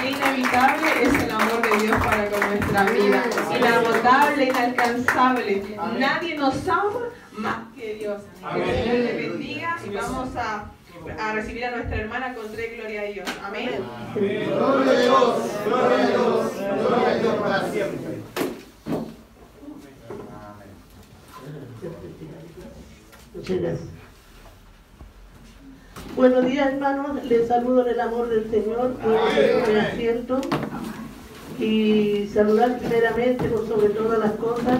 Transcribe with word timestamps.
Qué 0.00 0.10
inevitable 0.10 0.86
es 1.02 1.22
el 1.22 1.30
amor 1.30 1.62
de 1.62 1.84
Dios 1.84 1.96
para 1.98 2.30
con 2.30 2.40
nuestra 2.40 2.84
vida. 2.84 3.24
Inagotable, 3.58 4.44
inalcanzable. 4.44 5.62
Nadie 5.98 6.36
nos 6.36 6.68
ama 6.68 6.90
más 7.32 7.56
que 7.74 7.94
Dios. 7.94 8.22
Que 8.54 8.62
el 8.62 8.84
Señor 8.84 8.98
le 8.98 9.28
bendiga 9.28 9.76
y 9.84 9.90
vamos 9.90 10.28
a, 10.36 10.70
a 11.18 11.32
recibir 11.32 11.64
a 11.64 11.70
nuestra 11.72 11.96
hermana 11.96 12.34
con 12.34 12.50
tres 12.52 12.76
gloria 12.76 13.00
a 13.00 13.04
Dios. 13.04 13.28
Amén. 13.44 13.70
Gloria 14.14 14.92
a 14.92 15.00
Dios, 15.00 15.36
gloria 15.66 15.98
a 15.98 16.06
Dios, 16.08 16.52
gloria 16.54 17.08
a 17.08 17.14
Dios 17.14 17.34
para 17.34 17.70
siempre. 17.70 18.16
Muchas 23.34 23.60
gracias. 23.60 24.05
Buenos 26.16 26.46
días, 26.46 26.72
hermanos. 26.72 27.22
Les 27.26 27.46
saludo 27.46 27.82
en 27.86 27.92
el 27.92 28.00
amor 28.00 28.30
del 28.30 28.50
Señor. 28.50 28.94
Mi 29.68 29.78
asiento 29.78 30.40
y 31.60 32.26
saludar 32.32 32.78
primeramente, 32.78 33.44
por 33.44 33.68
sobre 33.68 33.90
todas 33.90 34.18
las 34.20 34.32
cosas, 34.32 34.78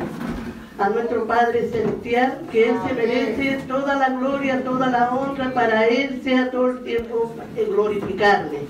a 0.79 0.89
nuestro 0.89 1.27
Padre 1.27 1.69
Celestial, 1.69 2.41
que 2.51 2.71
Él 2.71 2.77
se 2.89 2.95
merece 2.95 3.59
toda 3.69 3.97
la 3.97 4.09
gloria, 4.19 4.65
toda 4.65 4.89
la 4.89 5.11
honra, 5.11 5.53
para 5.53 5.87
Él 5.87 6.23
sea 6.25 6.51
todo 6.51 6.71
el 6.71 6.85
tiempo 6.85 7.35
glorificarle. 7.69 8.61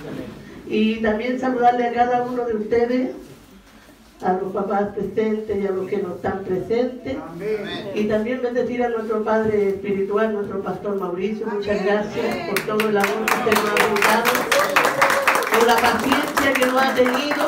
Y 0.66 0.96
también 0.96 1.38
saludarle 1.38 1.86
a 1.86 1.92
cada 1.92 2.24
uno 2.24 2.46
de 2.46 2.56
ustedes, 2.56 3.10
a 4.22 4.32
los 4.32 4.52
papás 4.52 4.88
presentes 4.94 5.56
y 5.56 5.66
a 5.66 5.70
los 5.70 5.88
que 5.88 5.98
no 5.98 6.14
están 6.14 6.40
presentes. 6.44 7.16
Y 7.94 8.04
también 8.04 8.42
bendecir 8.42 8.82
a 8.82 8.88
nuestro 8.88 9.22
Padre 9.24 9.68
Espiritual, 9.70 10.32
nuestro 10.32 10.62
Pastor 10.62 10.98
Mauricio. 10.98 11.46
Muchas 11.46 11.84
gracias 11.84 12.48
por 12.48 12.60
todo 12.60 12.88
el 12.88 12.96
amor 12.96 13.26
que 13.26 13.34
usted 13.34 13.62
nos 13.62 13.70
ha 13.70 13.74
brindado, 13.74 14.30
por 15.52 15.66
la 15.66 15.76
paciencia 15.76 16.52
que 16.52 16.66
nos 16.66 16.82
ha 16.82 16.94
tenido. 16.94 17.46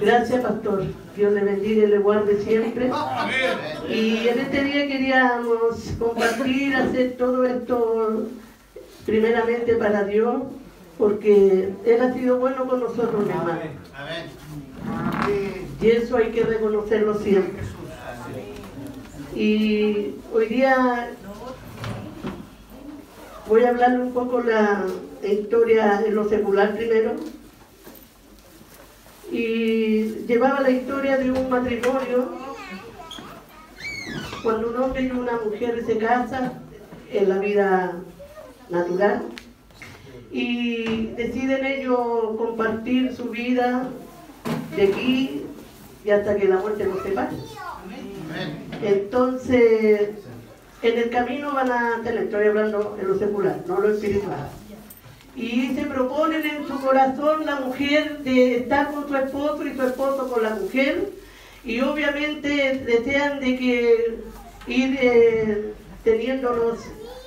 Gracias, 0.00 0.42
Pastor. 0.42 0.84
Dios 1.16 1.32
le 1.32 1.44
bendiga 1.44 1.84
y 1.84 1.86
le 1.86 1.98
guarde 1.98 2.42
siempre. 2.42 2.90
Y 3.88 4.28
en 4.28 4.38
este 4.38 4.64
día 4.64 4.86
queríamos 4.86 5.94
compartir, 5.98 6.76
hacer 6.76 7.16
todo 7.16 7.44
esto 7.46 8.26
primeramente 9.06 9.76
para 9.76 10.04
Dios, 10.04 10.42
porque 10.98 11.74
Él 11.84 12.02
ha 12.02 12.12
sido 12.12 12.38
bueno 12.38 12.66
con 12.66 12.80
nosotros, 12.80 13.24
mi 13.24 13.30
hermano. 13.30 13.60
Y 15.80 15.88
eso 15.88 16.16
hay 16.16 16.30
que 16.30 16.42
reconocerlo 16.42 17.18
siempre. 17.18 17.62
Y 19.34 20.14
hoy 20.32 20.46
día 20.46 21.10
voy 23.46 23.64
a 23.64 23.68
hablarle 23.68 24.00
un 24.00 24.12
poco 24.12 24.40
la 24.40 24.86
historia 25.22 26.02
en 26.06 26.14
lo 26.14 26.28
secular 26.28 26.74
primero. 26.76 27.14
Y 29.30 30.24
llevaba 30.26 30.60
la 30.60 30.70
historia 30.70 31.18
de 31.18 31.30
un 31.30 31.50
matrimonio 31.50 32.30
cuando 34.42 34.70
un 34.70 34.76
hombre 34.76 35.02
y 35.02 35.10
una 35.10 35.38
mujer 35.44 35.84
se 35.84 35.98
casan 35.98 36.52
en 37.10 37.28
la 37.28 37.38
vida 37.38 37.92
natural 38.70 39.35
y 40.30 41.06
deciden 41.16 41.64
ellos 41.64 41.98
compartir 42.36 43.14
su 43.14 43.30
vida 43.30 43.88
de 44.74 44.82
aquí 44.82 45.42
y 46.04 46.10
hasta 46.10 46.36
que 46.36 46.46
la 46.46 46.58
muerte 46.58 46.84
los 46.84 47.02
separe. 47.02 47.36
Entonces, 48.82 50.10
en 50.82 50.98
el 50.98 51.10
camino 51.10 51.52
van 51.52 51.72
a 51.72 52.02
tener, 52.04 52.24
estoy 52.24 52.46
hablando 52.48 52.96
en 53.00 53.08
lo 53.08 53.18
secular, 53.18 53.60
no 53.66 53.80
lo 53.80 53.90
espiritual. 53.90 54.48
Y 55.34 55.74
se 55.74 55.82
proponen 55.82 56.46
en 56.46 56.66
su 56.66 56.80
corazón 56.80 57.44
la 57.44 57.56
mujer 57.56 58.20
de 58.20 58.58
estar 58.58 58.92
con 58.92 59.08
su 59.08 59.16
esposo 59.16 59.66
y 59.66 59.74
su 59.74 59.82
esposo 59.82 60.30
con 60.30 60.42
la 60.42 60.54
mujer. 60.54 61.10
Y 61.64 61.80
obviamente 61.80 62.84
desean 62.86 63.40
de 63.40 63.58
que 63.58 64.18
ir 64.66 64.98
eh, 65.00 65.72
teniéndonos 66.04 66.78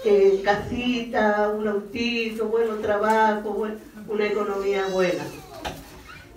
eh, 0.05 0.41
casita, 0.43 1.49
un 1.49 1.67
autito, 1.67 2.45
buenos 2.47 2.81
trabajo, 2.81 3.67
una 4.07 4.25
economía 4.25 4.87
buena. 4.87 5.23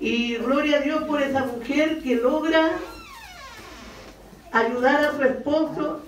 Y 0.00 0.36
gloria 0.36 0.78
a 0.78 0.80
Dios 0.80 1.04
por 1.04 1.22
esa 1.22 1.44
mujer 1.44 2.02
que 2.02 2.16
logra 2.16 2.72
ayudar 4.50 5.04
a 5.04 5.16
su 5.16 5.22
esposo. 5.22 6.00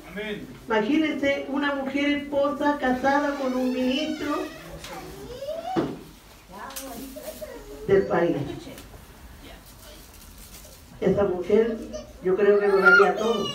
Imagínense 0.66 1.46
una 1.48 1.74
mujer 1.76 2.08
esposa 2.08 2.76
casada 2.80 3.36
con 3.36 3.54
un 3.54 3.72
ministro 3.72 4.38
del 7.86 8.06
país. 8.06 8.36
Esa 11.00 11.24
mujer 11.24 11.78
yo 12.24 12.34
creo 12.34 12.58
que 12.58 12.68
lo 12.68 12.78
daría 12.78 13.14
todo 13.16 13.46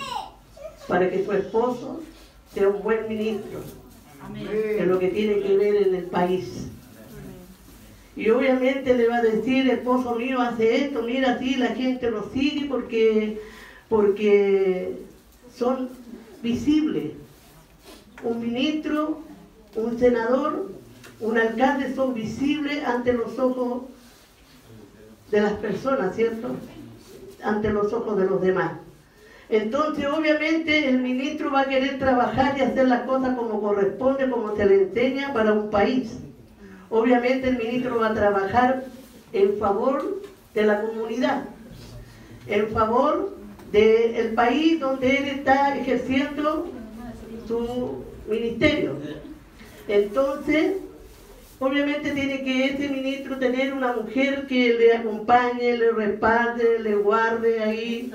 para 0.87 1.09
que 1.09 1.25
su 1.25 1.33
esposo 1.33 2.01
sea 2.53 2.69
un 2.69 2.81
buen 2.81 3.07
ministro 3.07 3.61
en 4.45 4.89
lo 4.89 4.99
que 4.99 5.09
tiene 5.09 5.41
que 5.41 5.57
ver 5.57 5.75
en 5.87 5.95
el 5.95 6.05
país. 6.05 6.67
Y 8.15 8.29
obviamente 8.29 8.95
le 8.95 9.07
va 9.07 9.17
a 9.17 9.21
decir, 9.21 9.69
esposo 9.69 10.15
mío 10.15 10.41
hace 10.41 10.85
esto, 10.85 11.03
mira 11.03 11.33
así, 11.33 11.55
la 11.55 11.69
gente 11.69 12.11
lo 12.11 12.29
sigue 12.31 12.65
porque, 12.65 13.39
porque 13.87 14.97
son 15.55 15.89
visibles. 16.43 17.13
Un 18.23 18.41
ministro, 18.41 19.21
un 19.75 19.97
senador, 19.97 20.69
un 21.21 21.37
alcalde 21.37 21.95
son 21.95 22.13
visibles 22.13 22.83
ante 22.83 23.13
los 23.13 23.39
ojos 23.39 23.83
de 25.31 25.41
las 25.41 25.53
personas, 25.53 26.15
¿cierto? 26.15 26.49
Ante 27.41 27.69
los 27.69 27.93
ojos 27.93 28.17
de 28.17 28.25
los 28.25 28.41
demás. 28.41 28.73
Entonces, 29.49 30.05
obviamente, 30.05 30.87
el 30.87 30.99
ministro 30.99 31.51
va 31.51 31.61
a 31.61 31.67
querer 31.67 31.97
trabajar 31.97 32.55
y 32.57 32.61
hacer 32.61 32.87
las 32.87 33.01
cosas 33.01 33.35
como 33.35 33.59
corresponde, 33.59 34.29
como 34.29 34.55
se 34.55 34.65
le 34.67 34.83
enseña 34.83 35.33
para 35.33 35.53
un 35.53 35.71
país. 35.71 36.19
Obviamente, 36.91 37.49
el 37.49 37.57
ministro 37.57 37.99
va 37.99 38.09
a 38.09 38.13
trabajar 38.13 38.85
en 39.33 39.57
favor 39.57 40.21
de 40.53 40.63
la 40.63 40.81
comunidad, 40.81 41.45
en 42.47 42.69
favor 42.69 43.35
del 43.71 44.33
país 44.33 44.79
donde 44.79 45.17
él 45.17 45.25
está 45.25 45.75
ejerciendo 45.75 46.71
su 47.47 48.03
ministerio. 48.27 48.97
Entonces, 49.87 50.73
obviamente 51.59 52.11
tiene 52.11 52.43
que 52.43 52.65
ese 52.65 52.87
ministro 52.87 53.39
tener 53.39 53.73
una 53.73 53.93
mujer 53.93 54.45
que 54.45 54.75
le 54.75 54.93
acompañe, 54.93 55.75
le 55.75 55.91
respalde, 55.91 56.79
le 56.79 56.95
guarde 56.95 57.63
ahí 57.63 58.11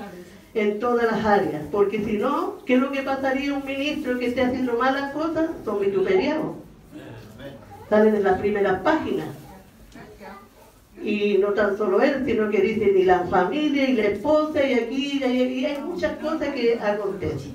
en 0.55 0.79
todas 0.79 1.05
las 1.05 1.23
áreas. 1.23 1.63
Porque 1.71 2.03
si 2.03 2.13
no, 2.13 2.55
¿qué 2.65 2.75
es 2.75 2.79
lo 2.79 2.91
que 2.91 3.03
pasaría 3.03 3.53
un 3.53 3.65
ministro 3.65 4.17
que 4.17 4.27
esté 4.27 4.41
haciendo 4.41 4.77
malas 4.77 5.13
cosas? 5.13 5.51
Son 5.63 5.79
vituperiados. 5.79 6.55
Salen 7.89 8.15
en 8.15 8.23
las 8.23 8.39
primeras 8.39 8.81
páginas. 8.81 9.27
Y 11.03 11.37
no 11.37 11.49
tan 11.49 11.77
solo 11.77 12.01
él, 12.01 12.23
sino 12.25 12.49
que 12.49 12.61
dice 12.61 12.91
ni 12.93 13.03
la 13.03 13.25
familia 13.25 13.87
y 13.87 13.93
la 13.93 14.03
esposa 14.05 14.65
y 14.65 14.73
aquí 14.73 15.21
y, 15.21 15.25
y 15.25 15.65
hay 15.65 15.79
muchas 15.81 16.17
cosas 16.17 16.49
que 16.49 16.79
acontecen. 16.79 17.53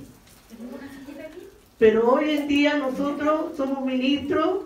Pero 1.79 2.13
hoy 2.13 2.31
en 2.31 2.47
día 2.47 2.77
nosotros 2.77 3.57
somos 3.57 3.85
ministros 3.85 4.65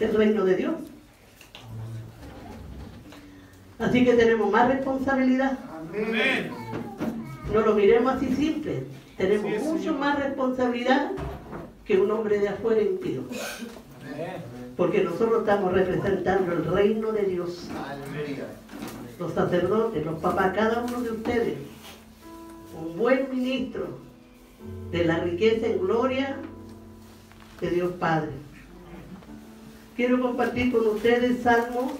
del 0.00 0.14
reino 0.14 0.44
de 0.46 0.56
Dios. 0.56 0.74
Así 3.78 4.04
que 4.04 4.14
tenemos 4.14 4.50
más 4.50 4.68
responsabilidad. 4.68 5.58
No 7.52 7.60
lo 7.60 7.74
miremos 7.74 8.14
así 8.14 8.34
simple. 8.34 8.84
Tenemos 9.16 9.62
mucho 9.62 9.94
más 9.94 10.18
responsabilidad 10.18 11.12
que 11.84 11.98
un 11.98 12.10
hombre 12.10 12.38
de 12.38 12.48
afuera 12.48 12.82
impío. 12.82 13.22
Porque 14.76 15.04
nosotros 15.04 15.40
estamos 15.40 15.72
representando 15.72 16.52
el 16.52 16.64
reino 16.64 17.12
de 17.12 17.22
Dios. 17.24 17.68
Los 19.18 19.32
sacerdotes, 19.34 20.04
los 20.04 20.20
papás, 20.20 20.54
cada 20.54 20.82
uno 20.82 21.00
de 21.02 21.10
ustedes. 21.10 21.58
Un 22.80 22.96
buen 22.96 23.28
ministro 23.30 23.86
de 24.90 25.04
la 25.04 25.18
riqueza 25.18 25.66
en 25.66 25.78
gloria 25.80 26.36
de 27.60 27.70
Dios 27.70 27.92
Padre. 27.98 28.30
Quiero 29.96 30.20
compartir 30.20 30.72
con 30.72 30.86
ustedes 30.86 31.42
Salmo 31.42 31.92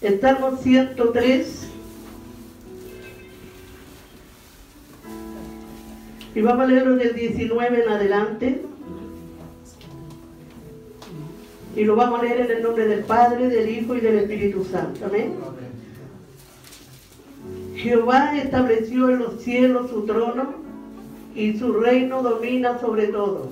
Salmo 0.00 0.56
103 0.56 1.68
y 6.34 6.40
vamos 6.40 6.62
a 6.62 6.66
leerlo 6.66 6.96
del 6.96 7.14
19 7.14 7.82
en 7.82 7.88
adelante 7.88 8.62
y 11.76 11.84
lo 11.84 11.96
vamos 11.96 12.20
a 12.20 12.22
leer 12.22 12.40
en 12.40 12.56
el 12.56 12.62
nombre 12.62 12.86
del 12.86 13.04
Padre, 13.04 13.48
del 13.48 13.68
Hijo 13.68 13.94
y 13.94 14.00
del 14.00 14.18
Espíritu 14.20 14.64
Santo. 14.64 15.04
Amén. 15.04 15.34
Jehová 17.76 18.36
estableció 18.38 19.10
en 19.10 19.18
los 19.20 19.42
cielos 19.42 19.90
su 19.90 20.04
trono 20.06 20.54
y 21.34 21.58
su 21.58 21.74
reino 21.74 22.22
domina 22.22 22.78
sobre 22.80 23.08
todo. 23.08 23.50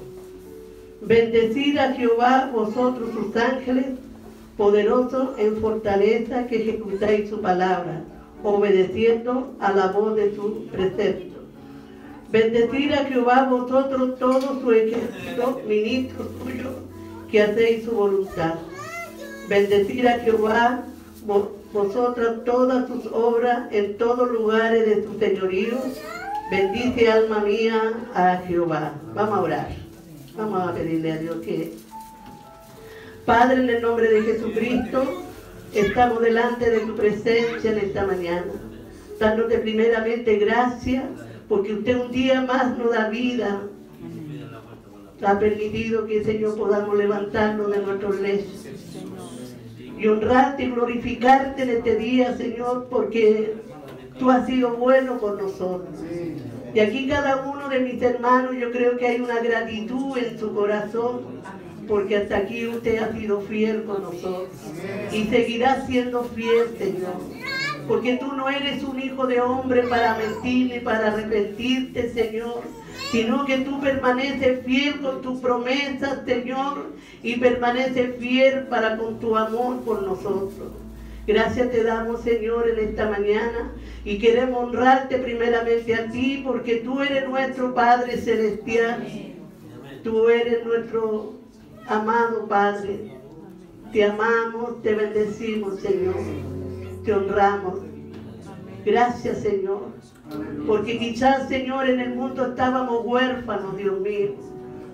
Bendecid 1.03 1.79
a 1.79 1.93
Jehová 1.93 2.51
vosotros 2.53 3.11
sus 3.13 3.37
ángeles, 3.37 3.87
poderosos 4.59 5.39
en 5.39 5.57
fortaleza 5.59 6.49
que 6.49 6.57
ejecutáis 6.57 7.31
su 7.31 7.41
palabra, 7.41 8.03
obedeciendo 8.43 9.55
a 9.61 9.73
la 9.73 9.87
voz 9.87 10.17
de 10.17 10.35
su 10.35 10.67
precepto. 10.67 11.39
Bendecid 12.31 12.93
a 12.93 13.05
Jehová 13.05 13.45
vosotros 13.49 14.19
todo 14.19 14.61
su 14.61 14.73
ejército, 14.73 15.63
ministros 15.67 16.27
suyos, 16.43 16.75
que 17.31 17.41
hacéis 17.41 17.85
su 17.85 17.93
voluntad. 17.93 18.55
Bendecid 19.49 20.05
a 20.07 20.19
Jehová 20.19 20.85
vosotras 21.73 22.45
todas 22.45 22.89
sus 22.89 23.07
obras 23.13 23.73
en 23.73 23.97
todos 23.97 24.29
lugares 24.31 24.87
de 24.87 25.05
su 25.05 25.19
señorío. 25.19 25.79
Bendice 26.51 27.11
alma 27.11 27.41
mía 27.41 27.93
a 28.13 28.39
Jehová. 28.49 28.95
Vamos 29.15 29.39
a 29.39 29.43
orar. 29.43 29.69
Vamos 30.37 30.69
a 30.69 30.75
pedirle 30.75 31.13
a 31.13 31.19
Dios 31.19 31.37
que... 31.45 31.88
Padre, 33.29 33.61
en 33.61 33.69
el 33.69 33.83
nombre 33.83 34.11
de 34.11 34.23
Jesucristo, 34.23 35.23
estamos 35.75 36.23
delante 36.23 36.71
de 36.71 36.81
tu 36.81 36.97
presencia 36.97 37.73
en 37.73 37.77
esta 37.77 38.07
mañana. 38.07 38.47
Dándote 39.21 39.59
primeramente 39.59 40.37
gracias 40.37 41.05
porque 41.47 41.75
usted 41.75 42.01
un 42.01 42.11
día 42.11 42.41
más 42.41 42.79
nos 42.79 42.91
da 42.91 43.11
vida. 43.11 43.65
Ha 45.23 45.39
permitido 45.39 46.07
que, 46.07 46.25
Señor, 46.25 46.57
podamos 46.57 46.97
levantarnos 46.97 47.71
de 47.71 47.83
nuestros 47.83 48.19
leyes 48.19 48.67
y 49.99 50.07
honrarte 50.07 50.63
y 50.63 50.71
glorificarte 50.71 51.65
en 51.65 51.69
este 51.69 51.97
día, 51.97 52.35
Señor, 52.35 52.87
porque 52.89 53.57
tú 54.19 54.31
has 54.31 54.47
sido 54.47 54.71
bueno 54.71 55.19
con 55.19 55.37
nosotros. 55.37 55.99
Y 56.73 56.81
aquí 56.81 57.07
cada 57.07 57.45
uno 57.45 57.69
de 57.69 57.81
mis 57.81 58.01
hermanos, 58.01 58.57
yo 58.59 58.73
creo 58.73 58.97
que 58.97 59.07
hay 59.07 59.21
una 59.21 59.39
gratitud 59.41 60.17
en 60.17 60.39
su 60.39 60.55
corazón, 60.55 61.21
porque 61.89 62.19
hasta 62.19 62.37
aquí 62.37 62.67
usted 62.67 63.03
ha 63.03 63.13
sido 63.13 63.41
fiel 63.43 63.85
con 63.85 64.03
nosotros. 64.03 64.51
Y 65.13 65.25
seguirá 65.25 65.87
siendo 65.87 66.25
fiel, 66.25 66.77
Señor. 66.79 67.17
Porque 67.87 68.19
tú 68.19 68.33
no 68.35 68.49
eres 68.49 68.85
un 68.85 69.01
hijo 69.01 69.27
de 69.27 69.41
hombre 69.41 69.85
para 69.85 70.17
mentir 70.19 70.75
ni 70.75 70.81
para 70.81 71.09
arrepentirte, 71.09 72.13
Señor 72.13 72.63
sino 73.11 73.47
que 73.47 73.59
tú 73.59 73.81
permaneces 73.81 74.65
fiel 74.65 75.01
con 75.01 75.23
tus 75.23 75.41
promesas, 75.41 76.21
Señor, 76.27 76.93
y 77.23 77.37
permaneces 77.37 78.17
fiel 78.19 78.65
para 78.65 78.97
con 78.97 79.19
tu 79.19 79.37
amor 79.37 79.81
por 79.81 80.03
nosotros. 80.03 80.73
Gracias 81.27 81.71
te 81.71 81.85
damos, 81.85 82.23
Señor, 82.23 82.69
en 82.69 82.89
esta 82.89 83.09
mañana 83.09 83.73
y 84.05 84.19
queremos 84.19 84.65
honrarte 84.65 85.19
primeramente 85.19 85.95
a 85.95 86.11
ti 86.11 86.43
porque 86.45 86.77
tú 86.77 87.03
eres 87.03 87.29
nuestro 87.29 87.75
Padre 87.75 88.17
Celestial. 88.17 89.07
Tú 90.03 90.29
eres 90.29 90.65
nuestro 90.65 91.38
amado 91.89 92.47
Padre. 92.47 93.13
Te 93.93 94.05
amamos, 94.05 94.83
te 94.83 94.95
bendecimos, 94.95 95.81
Señor. 95.81 96.17
Te 97.05 97.13
honramos. 97.15 97.81
Gracias, 98.85 99.39
Señor. 99.41 99.93
Porque 100.67 100.99
quizás, 100.99 101.49
Señor, 101.49 101.89
en 101.89 102.01
el 102.01 102.15
mundo 102.15 102.49
estábamos 102.49 103.05
huérfanos, 103.05 103.77
Dios 103.77 103.99
mío. 104.01 104.35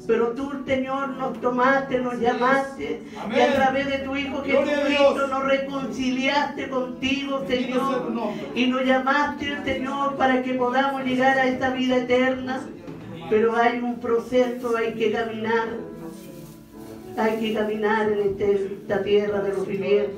Pero 0.06 0.32
tú, 0.32 0.52
Señor, 0.66 1.10
nos 1.16 1.40
tomaste, 1.40 1.98
nos 1.98 2.20
llamaste 2.20 3.02
y 3.34 3.40
a 3.40 3.54
través 3.54 3.86
de 3.86 3.98
tu 4.00 4.14
Hijo 4.14 4.42
Jesucristo 4.42 5.26
nos 5.28 5.44
reconciliaste 5.44 6.68
contigo, 6.68 7.42
Señor. 7.48 8.12
Y 8.54 8.66
nos 8.66 8.84
llamaste, 8.84 9.64
Señor, 9.64 10.16
para 10.16 10.42
que 10.42 10.54
podamos 10.54 11.04
llegar 11.04 11.38
a 11.38 11.46
esta 11.46 11.70
vida 11.70 11.96
eterna. 11.96 12.60
Pero 13.30 13.56
hay 13.56 13.78
un 13.78 13.98
proceso, 13.98 14.76
hay 14.76 14.92
que 14.92 15.10
caminar. 15.10 15.68
Hay 17.16 17.40
que 17.40 17.54
caminar 17.54 18.10
en 18.10 18.20
este, 18.20 18.68
esta 18.80 19.02
tierra 19.02 19.40
de 19.42 19.52
los 19.52 19.66
vivientes. 19.66 20.16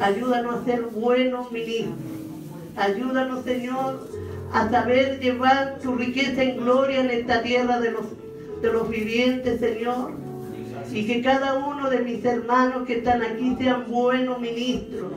Ayúdanos 0.00 0.56
a 0.56 0.64
ser 0.64 0.82
buenos 0.82 1.50
ministros 1.50 1.96
Ayúdanos, 2.76 3.44
Señor, 3.44 4.08
a 4.52 4.70
saber 4.70 5.20
llevar 5.20 5.78
tu 5.82 5.94
riqueza 5.94 6.42
en 6.42 6.56
gloria 6.56 7.00
en 7.00 7.10
esta 7.10 7.42
tierra 7.42 7.80
de 7.80 7.90
los, 7.90 8.06
de 8.62 8.72
los 8.72 8.88
vivientes, 8.88 9.60
Señor. 9.60 10.12
Y 10.90 11.06
que 11.06 11.22
cada 11.22 11.54
uno 11.54 11.90
de 11.90 12.00
mis 12.00 12.24
hermanos 12.24 12.86
que 12.86 12.98
están 12.98 13.22
aquí 13.22 13.56
sean 13.58 13.90
buenos 13.90 14.40
ministros 14.40 15.12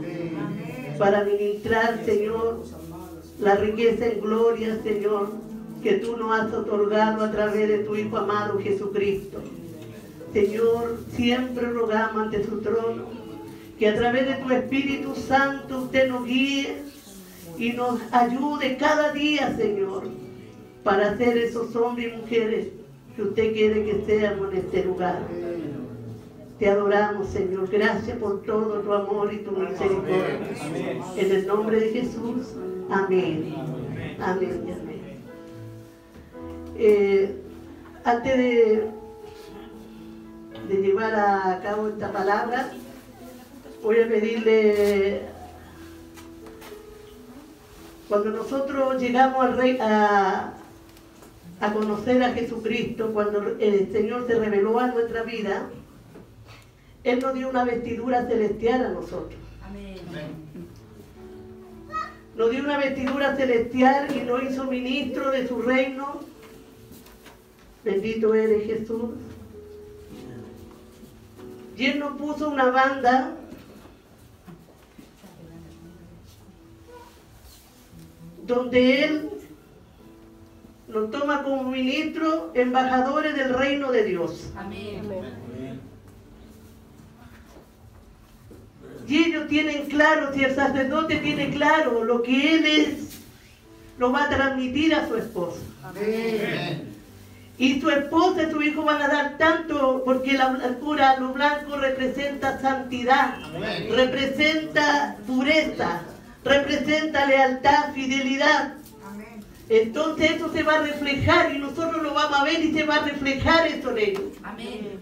para 0.98 1.24
ministrar, 1.24 2.00
Señor, 2.06 2.64
la 3.40 3.56
riqueza 3.56 4.08
en 4.08 4.22
gloria, 4.22 4.80
Señor, 4.84 5.32
que 5.82 5.94
tú 5.94 6.18
nos 6.18 6.40
has 6.40 6.54
otorgado 6.54 7.24
a 7.24 7.32
través 7.32 7.68
de 7.68 7.80
tu 7.80 7.96
Hijo 7.96 8.18
amado 8.18 8.60
Jesucristo. 8.60 9.40
Señor, 10.36 11.00
siempre 11.12 11.66
rogamos 11.70 12.24
ante 12.24 12.44
su 12.44 12.60
trono 12.60 13.06
que 13.80 13.88
a 13.88 13.96
través 13.96 14.28
de 14.28 14.34
tu 14.34 14.52
Espíritu 14.52 15.16
Santo 15.16 15.84
usted 15.84 16.10
nos 16.10 16.26
guíe 16.26 16.76
y 17.58 17.72
nos 17.72 18.02
ayude 18.12 18.76
cada 18.76 19.14
día, 19.14 19.56
Señor, 19.56 20.10
para 20.84 21.16
ser 21.16 21.38
esos 21.38 21.74
hombres 21.78 22.12
y 22.12 22.18
mujeres 22.18 22.68
que 23.16 23.22
usted 23.22 23.54
quiere 23.54 23.86
que 23.86 24.04
seamos 24.06 24.52
en 24.52 24.58
este 24.58 24.84
lugar. 24.84 25.22
Te 26.60 26.70
adoramos, 26.70 27.30
Señor. 27.30 27.70
Gracias 27.70 28.18
por 28.18 28.42
todo 28.42 28.82
tu 28.82 28.92
amor 28.92 29.34
y 29.34 29.38
tu 29.38 29.52
misericordia. 29.52 30.40
En 31.16 31.32
el 31.32 31.48
nombre 31.48 31.80
de 31.80 31.90
Jesús. 31.92 32.56
Amén. 32.90 33.56
Amén 34.20 34.66
y 34.68 34.72
amén. 34.72 35.02
Eh, 36.78 37.36
antes 38.04 38.38
de, 38.38 39.05
de 40.68 40.82
llevar 40.82 41.16
a 41.16 41.60
cabo 41.62 41.88
esta 41.90 42.12
palabra, 42.12 42.72
voy 43.84 44.00
a 44.00 44.08
pedirle 44.08 45.22
cuando 48.08 48.32
nosotros 48.32 49.02
llegamos 49.02 49.46
al 49.46 49.58
rey 49.58 49.78
a, 49.82 50.54
a 51.60 51.74
conocer 51.74 52.22
a 52.24 52.34
Jesucristo, 52.34 53.12
cuando 53.14 53.56
el 53.60 53.92
Señor 53.92 54.28
se 54.28 54.36
reveló 54.36 54.80
a 54.80 54.88
nuestra 54.88 55.24
vida, 55.24 55.70
Él 57.04 57.20
nos 57.20 57.34
dio 57.34 57.50
una 57.50 57.64
vestidura 57.64 58.28
celestial 58.28 58.86
a 58.86 58.90
nosotros. 58.90 59.40
Amén. 59.64 59.96
Nos 62.36 62.52
dio 62.52 62.64
una 62.64 62.78
vestidura 62.78 63.36
celestial 63.36 64.16
y 64.16 64.22
nos 64.22 64.44
hizo 64.44 64.66
ministro 64.66 65.32
de 65.32 65.48
su 65.48 65.62
reino. 65.62 66.20
Bendito 67.84 68.34
eres 68.34 68.66
Jesús. 68.66 69.12
Y 71.78 71.86
Él 71.86 72.00
nos 72.00 72.18
puso 72.18 72.50
una 72.50 72.70
banda 72.70 73.36
donde 78.46 79.04
Él 79.04 79.30
nos 80.88 81.12
toma 81.12 81.44
como 81.44 81.70
ministros, 81.70 82.52
embajadores 82.54 83.36
del 83.36 83.54
reino 83.54 83.92
de 83.92 84.04
Dios. 84.06 84.52
Amén. 84.56 85.04
Y 89.08 89.18
ellos 89.18 89.48
tienen 89.48 89.88
claro, 89.88 90.34
si 90.34 90.44
el 90.44 90.56
sacerdote 90.56 91.18
tiene 91.18 91.52
claro 91.52 92.04
lo 92.04 92.24
que 92.24 92.56
Él 92.56 92.66
es, 92.66 93.20
lo 94.00 94.12
va 94.12 94.24
a 94.24 94.30
transmitir 94.30 94.96
a 94.96 95.08
su 95.08 95.16
esposa. 95.16 95.60
Amén. 95.84 96.95
Y 97.58 97.80
su 97.80 97.90
esposa 97.90 98.44
y 98.44 98.52
su 98.52 98.62
hijo 98.62 98.84
van 98.84 99.02
a 99.02 99.08
dar 99.08 99.38
tanto, 99.38 100.04
porque 100.04 100.34
la 100.34 100.50
blancura, 100.50 101.18
lo 101.20 101.34
blanco 101.34 101.78
representa 101.78 102.60
santidad, 102.60 103.36
representa 103.92 105.16
pureza, 105.26 106.02
representa 106.44 107.26
lealtad, 107.26 107.94
fidelidad. 107.94 108.74
Entonces 109.70 110.32
eso 110.32 110.52
se 110.52 110.64
va 110.64 110.76
a 110.76 110.82
reflejar 110.82 111.56
y 111.56 111.60
nosotros 111.60 112.04
lo 112.04 112.14
vamos 112.14 112.40
a 112.40 112.44
ver 112.44 112.64
y 112.64 112.74
se 112.74 112.84
va 112.84 112.98
a 112.98 113.06
reflejar 113.06 113.68
eso 113.68 113.92
en 113.92 113.98
ellos. 113.98 114.24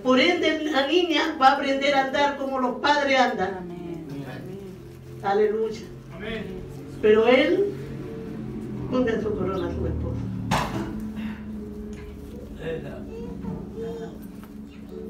Por 0.04 0.20
ende 0.20 0.64
la 0.66 0.88
niña 0.88 1.36
va 1.42 1.48
a 1.48 1.52
aprender 1.54 1.96
a 1.96 2.06
andar 2.06 2.38
como 2.38 2.60
los 2.60 2.80
padres 2.80 3.20
andan. 3.20 3.68
Aleluya. 5.24 5.82
Pero 7.02 7.28
él 7.28 7.74
ponga 8.90 9.22
su 9.22 9.36
corona 9.36 9.68
a 9.68 9.72
su 9.76 9.88
esposa. 9.88 10.83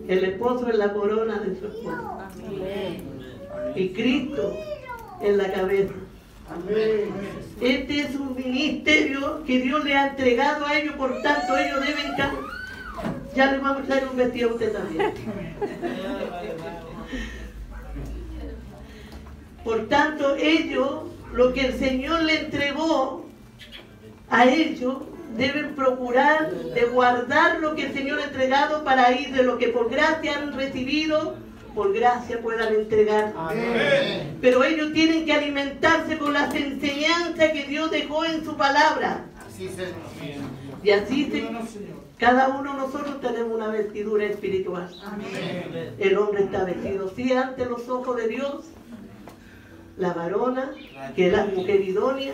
El 0.07 0.23
esposo 0.23 0.67
es 0.67 0.77
la 0.77 0.93
corona 0.93 1.39
de 1.39 1.59
su 1.59 1.67
esposa. 1.67 2.29
Y 3.75 3.89
Cristo 3.89 4.53
en 5.21 5.37
la 5.37 5.51
cabeza. 5.51 5.93
Este 7.61 8.01
es 8.01 8.15
un 8.15 8.35
ministerio 8.35 9.43
que 9.45 9.61
Dios 9.61 9.83
le 9.85 9.95
ha 9.95 10.09
entregado 10.09 10.65
a 10.65 10.77
ellos, 10.77 10.95
por 10.95 11.21
tanto 11.21 11.57
ellos 11.57 11.79
deben 11.79 12.11
Ya 13.35 13.51
le 13.51 13.59
vamos 13.59 13.83
a 13.83 13.85
traer 13.85 14.07
un 14.09 14.17
vestido 14.17 14.49
a 14.49 14.53
usted 14.53 14.73
también. 14.73 15.13
Por 19.63 19.87
tanto, 19.87 20.35
ellos, 20.35 21.03
lo 21.33 21.53
que 21.53 21.67
el 21.67 21.79
Señor 21.79 22.23
le 22.23 22.41
entregó 22.41 23.25
a 24.29 24.45
ellos, 24.45 24.97
deben 25.37 25.75
procurar 25.75 26.51
de 26.51 26.81
guardar 26.85 27.59
lo 27.59 27.75
que 27.75 27.87
el 27.87 27.93
Señor 27.93 28.19
ha 28.19 28.25
entregado 28.25 28.83
para 28.83 29.11
ir 29.11 29.33
de 29.33 29.43
lo 29.43 29.57
que 29.57 29.69
por 29.69 29.89
gracia 29.89 30.37
han 30.37 30.53
recibido, 30.53 31.35
por 31.73 31.91
gracia 31.93 32.39
puedan 32.41 32.73
entregar. 32.73 33.33
Amén. 33.35 34.37
Pero 34.41 34.63
ellos 34.63 34.93
tienen 34.93 35.25
que 35.25 35.33
alimentarse 35.33 36.17
con 36.17 36.33
las 36.33 36.53
enseñanzas 36.53 37.49
que 37.51 37.63
Dios 37.67 37.89
dejó 37.89 38.25
en 38.25 38.45
su 38.45 38.55
palabra. 38.55 39.25
Así 39.47 39.69
se 39.69 39.87
Y 40.83 40.89
así 40.91 41.29
se- 41.31 41.47
cada 42.19 42.49
uno 42.49 42.71
de 42.73 42.77
nosotros 42.77 43.19
tenemos 43.21 43.53
una 43.55 43.67
vestidura 43.67 44.25
espiritual. 44.25 44.89
Amén. 45.05 45.93
El 45.97 46.17
hombre 46.17 46.43
está 46.43 46.63
vestido 46.63 47.11
sí 47.15 47.33
ante 47.33 47.65
los 47.65 47.89
ojos 47.89 48.15
de 48.17 48.27
Dios, 48.27 48.65
la 49.97 50.13
varona, 50.13 50.71
que 51.15 51.27
es 51.27 51.33
la 51.33 51.45
mujer 51.45 51.81
idónea, 51.81 52.33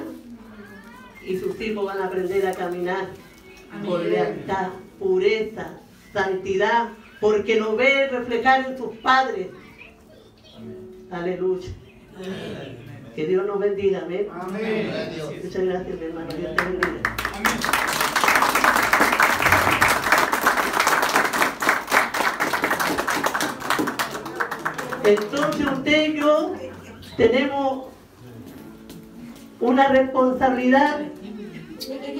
y 1.29 1.37
sus 1.37 1.61
hijos 1.61 1.85
van 1.85 2.01
a 2.01 2.05
aprender 2.05 2.47
a 2.47 2.53
caminar 2.53 3.05
por 3.85 4.01
lealtad, 4.01 4.69
pureza, 4.97 5.79
santidad, 6.11 6.89
porque 7.21 7.59
lo 7.59 7.75
ve 7.75 8.07
reflejar 8.07 8.65
en 8.65 8.77
sus 8.77 8.95
padres. 8.97 9.47
Aleluya. 11.11 11.69
Que 13.15 13.27
Dios 13.27 13.45
nos 13.45 13.59
bendiga, 13.59 13.99
amén. 13.99 14.27
Amén. 14.31 14.91
Muchas 15.43 15.63
gracias, 15.65 15.99
mi 15.99 16.05
hermano. 16.05 16.29
Dios 16.35 16.55
te 16.55 16.63
bendiga. 16.63 17.15
Entonces 25.03 25.67
usted 25.77 26.09
y 26.09 26.17
yo 26.17 26.55
tenemos 27.17 27.89
una 29.59 29.89
responsabilidad 29.89 30.98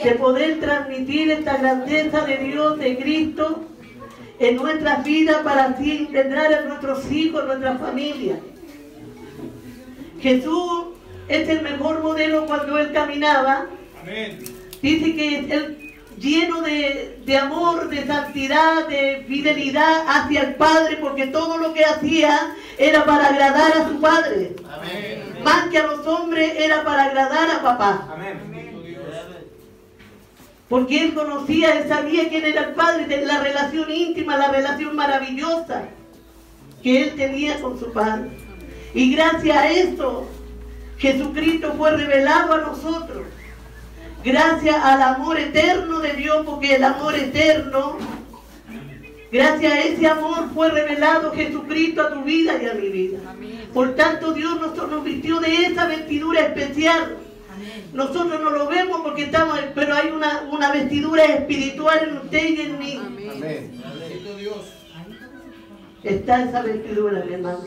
de 0.03 0.11
poder 0.15 0.59
transmitir 0.59 1.31
esta 1.31 1.57
grandeza 1.57 2.21
de 2.25 2.37
Dios, 2.37 2.79
de 2.79 2.97
Cristo, 2.97 3.63
en 4.39 4.55
nuestras 4.55 5.03
vidas 5.03 5.37
para 5.43 5.65
así 5.65 5.97
integrar 5.97 6.53
a 6.53 6.61
nuestros 6.61 7.11
hijos, 7.11 7.43
a 7.43 7.45
nuestra 7.45 7.77
familia. 7.77 8.39
Jesús 10.21 10.85
es 11.27 11.49
el 11.49 11.61
mejor 11.61 12.01
modelo 12.01 12.45
cuando 12.45 12.77
Él 12.77 12.91
caminaba. 12.93 13.67
Dice 14.81 15.15
que 15.15 15.39
Él 15.39 15.93
lleno 16.17 16.61
de, 16.61 17.19
de 17.25 17.37
amor, 17.37 17.89
de 17.89 18.05
santidad, 18.05 18.87
de 18.87 19.25
fidelidad 19.27 20.03
hacia 20.07 20.41
el 20.41 20.55
Padre, 20.55 20.97
porque 20.97 21.27
todo 21.27 21.57
lo 21.57 21.73
que 21.73 21.85
hacía 21.85 22.55
era 22.77 23.05
para 23.05 23.27
agradar 23.27 23.71
a 23.77 23.89
su 23.89 23.99
Padre. 24.01 24.55
Amén. 24.69 25.29
Más 25.43 25.69
que 25.69 25.77
a 25.77 25.87
los 25.87 26.05
hombres 26.05 26.53
era 26.57 26.83
para 26.83 27.05
agradar 27.05 27.49
a 27.51 27.61
papá. 27.61 28.15
Porque 30.69 31.03
él 31.03 31.13
conocía, 31.15 31.79
él 31.79 31.89
sabía 31.89 32.29
quién 32.29 32.45
era 32.45 32.61
el 32.65 32.73
Padre, 32.73 33.25
la 33.25 33.41
relación 33.41 33.91
íntima, 33.91 34.37
la 34.37 34.51
relación 34.51 34.95
maravillosa 34.95 35.85
que 36.83 37.03
él 37.03 37.15
tenía 37.15 37.59
con 37.59 37.79
su 37.79 37.91
Padre. 37.91 38.29
Y 38.93 39.13
gracias 39.15 39.57
a 39.57 39.69
eso, 39.69 40.27
Jesucristo 40.97 41.73
fue 41.75 41.91
revelado 41.91 42.53
a 42.53 42.57
nosotros. 42.59 43.23
Gracias 44.23 44.75
al 44.83 45.01
amor 45.01 45.39
eterno 45.39 45.99
de 45.99 46.13
Dios, 46.13 46.45
porque 46.45 46.75
el 46.75 46.83
amor 46.83 47.15
eterno, 47.15 47.97
gracias 49.31 49.73
a 49.73 49.79
ese 49.79 50.07
amor 50.07 50.49
fue 50.53 50.69
revelado 50.69 51.31
Jesucristo 51.31 52.01
a 52.01 52.13
tu 52.13 52.23
vida 52.23 52.61
y 52.61 52.67
a 52.67 52.73
mi 52.73 52.89
vida. 52.89 53.19
Por 53.73 53.95
tanto, 53.95 54.33
Dios 54.33 54.59
nos, 54.59 54.75
nos 54.89 55.03
vistió 55.03 55.39
de 55.39 55.65
esa 55.65 55.87
vestidura 55.87 56.41
especial. 56.41 57.17
Nosotros 57.93 58.39
no 58.41 58.49
lo 58.51 58.67
vemos 58.67 59.01
porque 59.01 59.23
estamos, 59.23 59.59
pero 59.73 59.95
hay 59.95 60.09
una, 60.09 60.47
una 60.51 60.71
vestidura 60.71 61.23
espiritual 61.25 62.07
en 62.07 62.17
usted 62.17 62.49
y 62.49 62.61
en 62.61 62.79
mí. 62.79 63.01
Amén. 63.03 63.81
Está 66.03 66.43
esa 66.43 66.61
vestidura, 66.61 67.23
mi 67.25 67.33
hermano. 67.33 67.59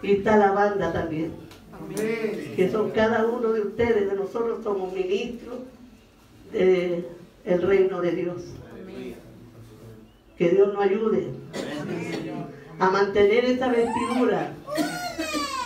Y 0.00 0.12
está 0.12 0.36
la 0.36 0.52
banda 0.52 0.92
también, 0.92 1.32
Amén. 1.72 2.52
que 2.54 2.70
son 2.70 2.92
cada 2.92 3.26
uno 3.26 3.52
de 3.52 3.62
ustedes, 3.62 4.08
de 4.08 4.16
nosotros 4.16 4.60
somos 4.62 4.92
ministros 4.92 5.58
del 6.52 7.62
reino 7.62 8.00
de 8.00 8.12
Dios. 8.12 8.42
Que 10.36 10.50
Dios 10.50 10.72
nos 10.72 10.84
ayude 10.84 11.26
a 12.78 12.90
mantener 12.90 13.44
esa 13.44 13.68
vestidura. 13.68 14.52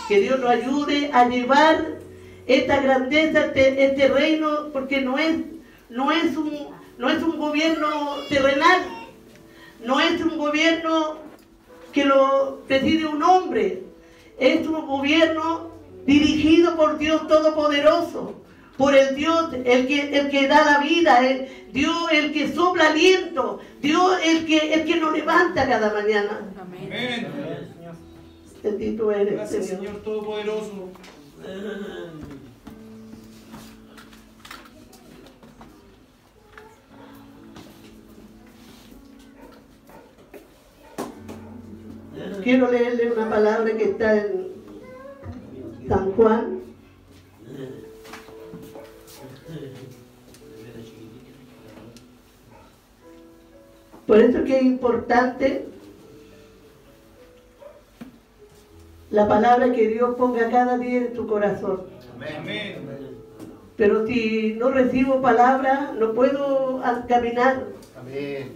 Que 0.07 0.19
Dios 0.19 0.39
nos 0.39 0.49
ayude 0.49 1.09
a 1.13 1.27
llevar 1.27 1.99
esta 2.45 2.81
grandeza, 2.81 3.45
este, 3.45 3.85
este 3.85 4.07
reino, 4.07 4.69
porque 4.73 5.01
no 5.01 5.17
es, 5.17 5.37
no, 5.89 6.11
es 6.11 6.35
un, 6.35 6.51
no 6.97 7.09
es 7.09 7.21
un 7.23 7.37
gobierno 7.37 7.87
terrenal, 8.29 8.81
no 9.83 9.99
es 9.99 10.21
un 10.21 10.37
gobierno 10.37 11.17
que 11.91 12.05
lo 12.05 12.61
preside 12.67 13.05
un 13.05 13.23
hombre, 13.23 13.83
es 14.39 14.67
un 14.67 14.85
gobierno 14.87 15.71
dirigido 16.05 16.75
por 16.75 16.97
Dios 16.97 17.27
Todopoderoso, 17.27 18.41
por 18.77 18.95
el 18.95 19.15
Dios, 19.15 19.53
el 19.53 19.87
que, 19.87 20.17
el 20.17 20.29
que 20.29 20.47
da 20.47 20.65
la 20.65 20.77
vida, 20.79 21.25
el 21.25 21.47
Dios 21.71 21.95
el 22.11 22.33
que 22.33 22.51
sopla 22.51 22.87
aliento, 22.87 23.59
Dios 23.81 24.19
el 24.23 24.45
que, 24.45 24.73
el 24.73 24.85
que 24.85 24.97
nos 24.97 25.13
levanta 25.13 25.67
cada 25.67 25.93
mañana. 25.93 26.41
Amén. 26.59 27.42
Bendito 28.63 29.11
eres, 29.11 29.33
Gracias, 29.33 29.65
Señor. 29.65 29.85
Señor 29.85 30.03
Todopoderoso. 30.03 30.89
Quiero 42.41 42.71
leerle 42.71 43.11
una 43.11 43.29
palabra 43.29 43.75
que 43.77 43.83
está 43.83 44.17
en 44.17 44.47
San 45.87 46.11
Juan. 46.13 46.61
Por 54.07 54.19
eso 54.19 54.39
es 54.39 54.45
que 54.45 54.57
es 54.57 54.63
importante 54.63 55.72
la 59.13 59.27
palabra 59.27 59.71
que 59.71 59.89
Dios 59.89 60.15
ponga 60.15 60.49
cada 60.49 60.75
día 60.79 60.97
en 60.97 61.13
tu 61.13 61.27
corazón. 61.27 61.83
Amén. 62.15 62.77
Pero 63.77 64.07
si 64.07 64.55
no 64.57 64.71
recibo 64.71 65.21
palabra, 65.21 65.93
no 65.99 66.13
puedo 66.13 66.81
caminar 67.07 67.63
Amén. 67.95 68.53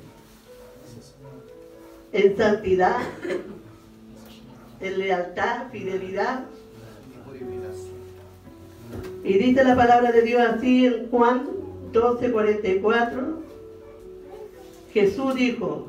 en 2.12 2.38
santidad, 2.38 2.98
en 4.82 4.98
lealtad, 4.98 5.70
fidelidad. 5.72 6.46
Y 9.24 9.34
dice 9.34 9.64
la 9.64 9.76
palabra 9.76 10.12
de 10.12 10.22
Dios 10.24 10.42
así 10.42 10.88
en 10.88 11.08
Juan 11.12 11.50
12:44. 11.94 13.44
Jesús 14.92 15.36
dijo, 15.36 15.88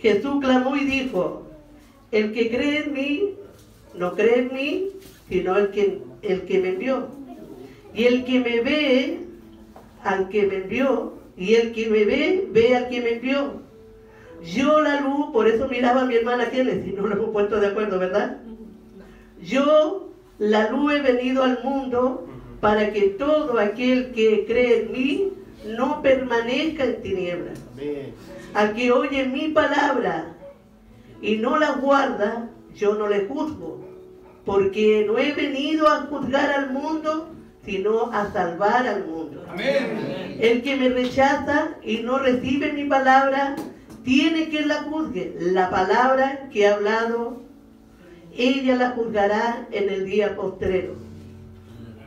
Jesús 0.00 0.34
clamó 0.40 0.76
y 0.76 0.84
dijo, 0.84 1.46
el 2.10 2.34
que 2.34 2.50
cree 2.50 2.84
en 2.84 2.92
mí, 2.92 3.39
no 3.94 4.14
cree 4.14 4.40
en 4.40 4.52
mí, 4.52 4.88
sino 5.28 5.56
el 5.56 5.70
que, 5.70 6.02
el 6.22 6.42
que 6.42 6.58
me 6.58 6.68
envió. 6.70 7.08
Y 7.94 8.04
el 8.04 8.24
que 8.24 8.40
me 8.40 8.60
ve, 8.60 9.20
al 10.02 10.28
que 10.28 10.46
me 10.46 10.56
envió, 10.56 11.14
y 11.36 11.54
el 11.54 11.72
que 11.72 11.88
me 11.88 12.04
ve, 12.04 12.48
ve 12.50 12.76
al 12.76 12.88
que 12.88 13.00
me 13.00 13.12
envió. 13.14 13.60
Yo 14.44 14.80
la 14.80 15.00
luz, 15.00 15.30
por 15.32 15.48
eso 15.48 15.68
miraba 15.68 16.02
a 16.02 16.06
mi 16.06 16.14
hermana 16.14 16.50
Kelly, 16.50 16.82
si 16.84 16.92
no 16.92 17.06
lo 17.06 17.14
hemos 17.14 17.30
puesto 17.30 17.60
de 17.60 17.68
acuerdo, 17.68 17.98
¿verdad? 17.98 18.38
Yo, 19.42 20.10
la 20.38 20.70
luz, 20.70 20.94
he 20.94 21.00
venido 21.00 21.42
al 21.42 21.62
mundo 21.62 22.26
para 22.60 22.92
que 22.92 23.02
todo 23.02 23.58
aquel 23.58 24.12
que 24.12 24.44
cree 24.46 24.82
en 24.82 24.92
mí 24.92 25.32
no 25.66 26.02
permanezca 26.02 26.84
en 26.84 27.02
tinieblas. 27.02 27.58
Al 28.54 28.74
que 28.74 28.90
oye 28.92 29.26
mi 29.26 29.48
palabra 29.48 30.34
y 31.22 31.36
no 31.36 31.58
la 31.58 31.72
guarda, 31.72 32.48
yo 32.76 32.94
no 32.94 33.08
le 33.08 33.26
juzgo, 33.26 33.84
porque 34.44 35.04
no 35.06 35.18
he 35.18 35.32
venido 35.32 35.88
a 35.88 36.02
juzgar 36.02 36.50
al 36.50 36.70
mundo, 36.72 37.28
sino 37.64 38.10
a 38.12 38.32
salvar 38.32 38.86
al 38.86 39.04
mundo. 39.06 39.44
Amén. 39.48 40.36
El 40.40 40.62
que 40.62 40.76
me 40.76 40.88
rechaza 40.88 41.76
y 41.82 41.98
no 41.98 42.18
recibe 42.18 42.72
mi 42.72 42.84
palabra, 42.84 43.54
tiene 44.04 44.48
que 44.48 44.64
la 44.64 44.82
juzgue. 44.84 45.34
La 45.38 45.68
palabra 45.70 46.48
que 46.50 46.60
he 46.62 46.66
hablado, 46.68 47.42
ella 48.36 48.76
la 48.76 48.90
juzgará 48.90 49.66
en 49.72 49.88
el 49.90 50.06
día 50.06 50.34
postrero. 50.36 50.94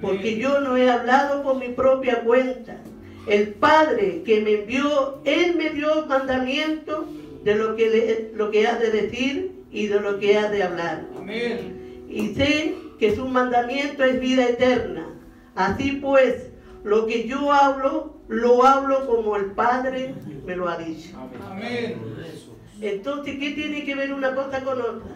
Porque 0.02 0.38
yo 0.38 0.60
no 0.60 0.76
he 0.76 0.90
hablado 0.90 1.44
por 1.44 1.58
mi 1.58 1.70
propia 1.70 2.22
cuenta. 2.22 2.78
El 3.28 3.50
Padre 3.54 4.24
que 4.26 4.42
me 4.42 4.62
envió, 4.64 5.22
Él 5.24 5.56
me 5.56 5.70
dio 5.70 6.06
mandamiento 6.08 7.06
de 7.44 7.56
lo 7.56 7.76
que, 7.78 7.90
le- 7.90 8.32
lo 8.36 8.52
que 8.52 8.68
ha 8.68 8.76
de 8.78 8.90
decir 8.92 9.53
y 9.74 9.88
de 9.88 10.00
lo 10.00 10.20
que 10.20 10.38
ha 10.38 10.50
de 10.50 10.64
hablar 10.64 11.06
Amén. 11.18 12.06
y 12.08 12.28
sé 12.36 12.76
que 13.00 13.16
su 13.16 13.28
mandamiento 13.28 14.04
es 14.04 14.20
vida 14.22 14.46
eterna. 14.48 15.08
Así 15.56 15.94
pues, 16.02 16.50
Lo 16.84 17.06
que 17.08 17.28
yo 17.28 17.52
hablo, 17.52 18.18
lo 18.28 18.66
hablo 18.66 19.08
como 19.08 19.36
el 19.38 19.48
Padre 19.52 20.16
me 20.46 20.56
lo 20.56 20.68
ha 20.70 20.78
dicho. 20.78 21.18
Amén. 21.50 21.96
Entonces, 22.82 23.38
¿qué 23.40 23.52
tiene 23.52 23.84
que 23.86 23.96
ver 23.96 24.14
una 24.14 24.36
cosa 24.36 24.64
con 24.64 24.82
otra? 24.82 25.16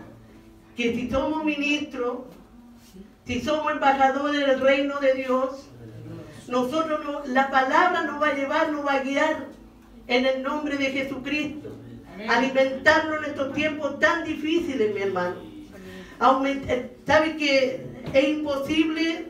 Que 0.78 0.96
si 0.96 1.10
somos 1.10 1.44
ministros, 1.44 2.20
si 3.26 3.42
somos 3.42 3.72
embajadores 3.74 4.46
del 4.48 4.62
reino 4.62 5.00
de 5.02 5.14
Dios, 5.16 5.68
nosotros 6.48 7.02
no- 7.04 7.26
la 7.34 7.50
palabra 7.52 8.04
nos 8.04 8.22
va 8.22 8.30
a 8.30 8.34
llevar, 8.36 8.72
nos 8.72 8.86
va 8.86 8.94
a 8.94 9.04
guiar 9.04 9.48
en 10.08 10.26
el 10.26 10.44
nombre 10.44 10.78
de 10.78 10.86
Jesucristo. 10.86 11.70
Alimentarnos 12.30 13.20
en 13.20 13.32
estos 13.32 13.54
tiempos 13.54 14.00
tan 14.00 14.24
difíciles, 14.24 14.94
mi 14.94 15.02
hermano. 15.02 15.36
Eh, 16.46 16.98
¿Sabe 17.06 17.38
que 17.38 17.86
es 18.14 18.28
imposible 18.28 19.28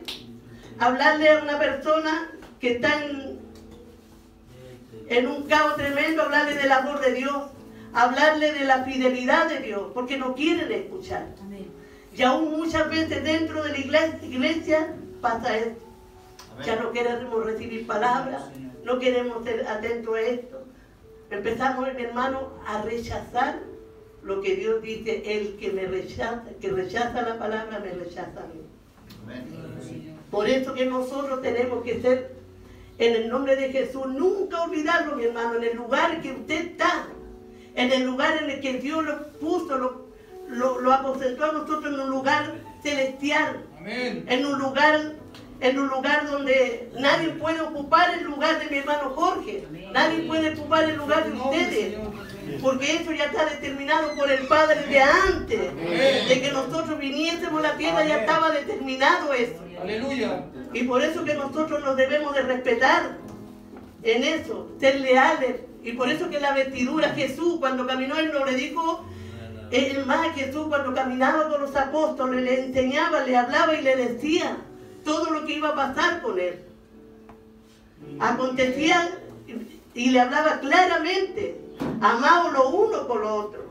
hablarle 0.78 1.28
a 1.30 1.42
una 1.42 1.58
persona 1.58 2.30
que 2.60 2.72
está 2.72 3.04
en, 3.04 3.38
en 5.08 5.26
un 5.26 5.42
caos 5.44 5.76
tremendo, 5.76 6.22
hablarle 6.22 6.54
del 6.54 6.72
amor 6.72 7.00
de 7.00 7.12
Dios, 7.12 7.44
hablarle 7.92 8.52
de 8.52 8.64
la 8.64 8.84
fidelidad 8.84 9.48
de 9.48 9.60
Dios, 9.60 9.90
porque 9.94 10.16
no 10.16 10.34
quieren 10.34 10.70
escuchar. 10.72 11.26
Y 12.16 12.22
aún 12.22 12.56
muchas 12.56 12.88
veces 12.90 13.22
dentro 13.22 13.62
de 13.62 13.70
la 13.70 13.78
iglesia, 13.78 14.18
iglesia 14.22 14.94
pasa 15.20 15.56
esto. 15.56 15.84
Ya 16.64 16.76
no 16.76 16.90
queremos 16.90 17.44
recibir 17.44 17.86
palabras, 17.86 18.42
no 18.84 18.98
queremos 18.98 19.44
ser 19.44 19.66
atentos 19.68 20.16
a 20.16 20.20
esto. 20.20 20.57
Empezamos, 21.30 21.86
mi 21.94 22.02
hermano, 22.02 22.52
a 22.66 22.82
rechazar 22.82 23.60
lo 24.22 24.40
que 24.40 24.56
Dios 24.56 24.82
dice, 24.82 25.22
el 25.26 25.56
que 25.56 25.70
me 25.72 25.86
rechaza, 25.86 26.42
que 26.60 26.70
rechaza 26.70 27.22
la 27.22 27.38
palabra, 27.38 27.78
me 27.80 27.92
rechaza 27.92 28.40
a 28.40 28.46
mí. 28.46 28.62
Por 30.30 30.48
eso 30.48 30.74
que 30.74 30.86
nosotros 30.86 31.40
tenemos 31.42 31.82
que 31.84 32.00
ser, 32.00 32.34
en 32.98 33.14
el 33.14 33.28
nombre 33.28 33.56
de 33.56 33.70
Jesús, 33.70 34.06
nunca 34.06 34.62
olvidarlo, 34.62 35.16
mi 35.16 35.24
hermano, 35.24 35.56
en 35.56 35.64
el 35.64 35.76
lugar 35.76 36.20
que 36.20 36.32
usted 36.32 36.66
está, 36.66 37.06
en 37.74 37.92
el 37.92 38.04
lugar 38.04 38.42
en 38.42 38.50
el 38.50 38.60
que 38.60 38.74
Dios 38.74 39.04
lo 39.04 39.28
puso, 39.38 39.78
lo, 39.78 40.06
lo, 40.48 40.80
lo 40.80 40.92
aposentó 40.92 41.44
a 41.44 41.52
nosotros 41.52 41.94
en 41.94 42.00
un 42.00 42.10
lugar 42.10 42.54
celestial, 42.82 43.64
Amén. 43.78 44.24
en 44.28 44.46
un 44.46 44.58
lugar, 44.58 45.12
en 45.60 45.78
un 45.78 45.88
lugar 45.88 46.30
donde 46.30 46.90
nadie 46.98 47.30
puede 47.30 47.60
ocupar 47.60 48.14
el 48.14 48.24
lugar 48.24 48.60
de 48.60 48.70
mi 48.70 48.78
hermano 48.78 49.10
Jorge, 49.10 49.64
nadie 49.92 50.20
puede 50.20 50.54
ocupar 50.54 50.84
el 50.84 50.96
lugar 50.96 51.24
de 51.24 51.36
ustedes. 51.36 51.96
Porque 52.62 52.96
eso 52.96 53.12
ya 53.12 53.24
está 53.24 53.44
determinado 53.44 54.14
por 54.14 54.30
el 54.30 54.46
Padre 54.46 54.86
de 54.86 55.00
antes, 55.00 55.76
de 56.28 56.40
que 56.40 56.50
nosotros 56.52 56.98
viniésemos 56.98 57.62
a 57.62 57.68
la 57.68 57.76
tierra 57.76 58.04
ya 58.04 58.20
estaba 58.20 58.50
determinado 58.50 59.32
eso. 59.34 59.60
Aleluya. 59.80 60.44
Y 60.72 60.84
por 60.84 61.02
eso 61.02 61.24
que 61.24 61.34
nosotros 61.34 61.84
nos 61.84 61.96
debemos 61.96 62.34
de 62.34 62.42
respetar 62.42 63.18
en 64.02 64.24
eso, 64.24 64.70
ser 64.78 65.00
leales. 65.00 65.56
Y 65.82 65.92
por 65.92 66.08
eso 66.08 66.30
que 66.30 66.40
la 66.40 66.52
vestidura, 66.52 67.10
Jesús 67.10 67.56
cuando 67.60 67.86
caminó, 67.86 68.18
él 68.18 68.30
no 68.32 68.44
le 68.44 68.54
dijo, 68.54 69.04
es 69.70 70.06
más 70.06 70.34
Jesús 70.34 70.66
cuando 70.68 70.94
caminaba 70.94 71.48
con 71.48 71.60
los 71.60 71.76
apóstoles, 71.76 72.42
le 72.42 72.64
enseñaba, 72.66 73.24
le 73.24 73.36
hablaba 73.36 73.74
y 73.74 73.82
le 73.82 73.96
decía 73.96 74.56
todo 75.08 75.30
lo 75.30 75.46
que 75.46 75.54
iba 75.54 75.70
a 75.70 75.74
pasar 75.74 76.20
con 76.20 76.38
él. 76.38 76.60
Acontecía 78.20 79.18
y 79.94 80.10
le 80.10 80.20
hablaba 80.20 80.60
claramente, 80.60 81.58
amados 82.02 82.52
lo 82.52 82.68
uno 82.68 83.08
por 83.08 83.20
lo 83.22 83.34
otro. 83.34 83.70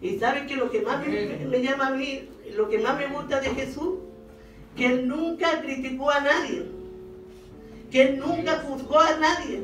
Y 0.00 0.18
sabe 0.18 0.46
que 0.46 0.56
lo 0.56 0.68
que 0.68 0.80
más 0.80 1.06
me, 1.06 1.46
me 1.46 1.62
llama 1.62 1.86
a 1.86 1.90
mí, 1.90 2.28
lo 2.56 2.68
que 2.68 2.78
más 2.78 2.98
me 2.98 3.06
gusta 3.06 3.38
de 3.40 3.50
Jesús, 3.50 4.00
que 4.76 4.86
él 4.86 5.06
nunca 5.06 5.62
criticó 5.62 6.10
a 6.10 6.18
nadie, 6.18 6.66
que 7.92 8.02
él 8.02 8.18
nunca 8.18 8.64
juzgó 8.66 8.98
a 8.98 9.16
nadie, 9.16 9.62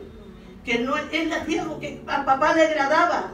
que 0.64 0.78
no, 0.78 0.96
él 0.96 1.32
hacía 1.32 1.64
lo 1.64 1.80
que 1.80 2.00
a 2.06 2.24
papá 2.24 2.54
le 2.54 2.62
agradaba. 2.68 3.32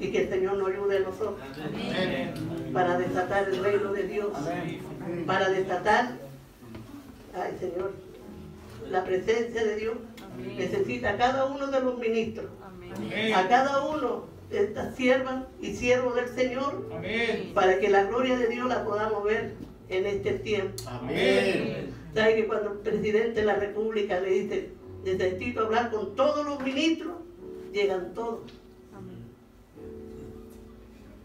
Y 0.00 0.10
que 0.10 0.22
el 0.22 0.30
Señor 0.30 0.56
nos 0.56 0.68
ayude 0.68 0.96
a 0.96 1.00
nosotros 1.00 1.34
para 2.72 2.98
desatar 2.98 3.48
el 3.48 3.62
reino 3.62 3.92
de 3.92 4.04
Dios, 4.04 4.28
para 5.26 5.50
desatar, 5.50 6.12
ay 7.34 7.56
Señor, 7.60 7.92
la 8.90 9.04
presencia 9.04 9.62
de 9.62 9.76
Dios. 9.76 9.96
Necesita 10.56 11.10
a 11.10 11.16
cada 11.18 11.46
uno 11.46 11.66
de 11.66 11.80
los 11.80 11.98
ministros, 11.98 12.46
a 13.34 13.48
cada 13.48 13.84
uno 13.84 14.24
de 14.48 14.64
estas 14.64 14.96
siervas 14.96 15.44
y 15.60 15.74
siervos 15.74 16.14
del 16.16 16.28
Señor, 16.28 16.90
para 17.54 17.78
que 17.78 17.90
la 17.90 18.04
gloria 18.04 18.38
de 18.38 18.48
Dios 18.48 18.66
la 18.68 18.84
podamos 18.84 19.22
ver 19.24 19.54
en 19.90 20.06
este 20.06 20.32
tiempo. 20.38 20.82
Amén. 20.86 21.92
¿Sabe 22.14 22.36
que 22.36 22.46
cuando 22.46 22.72
el 22.72 22.78
presidente 22.78 23.40
de 23.40 23.46
la 23.46 23.56
República 23.56 24.18
le 24.18 24.30
dice, 24.30 24.70
necesito 25.04 25.66
hablar 25.66 25.90
con 25.90 26.16
todos 26.16 26.44
los 26.44 26.60
ministros, 26.62 27.16
llegan 27.72 28.14
todos, 28.14 28.40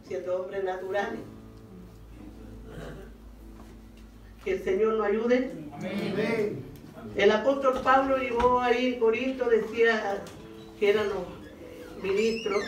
siendo 0.07 0.41
hombres 0.41 0.63
naturales? 0.63 1.19
Que 4.43 4.53
el 4.53 4.63
Señor 4.63 4.93
nos 4.93 5.07
ayude. 5.07 5.51
Amén. 5.73 6.63
El 7.15 7.31
apóstol 7.31 7.79
Pablo 7.83 8.17
llegó 8.17 8.59
ahí 8.59 8.93
en 8.93 8.99
Corinto, 8.99 9.49
decía 9.49 10.23
que 10.79 10.89
eran 10.89 11.07
los 11.07 11.17
eh, 11.17 11.85
ministros, 12.03 12.61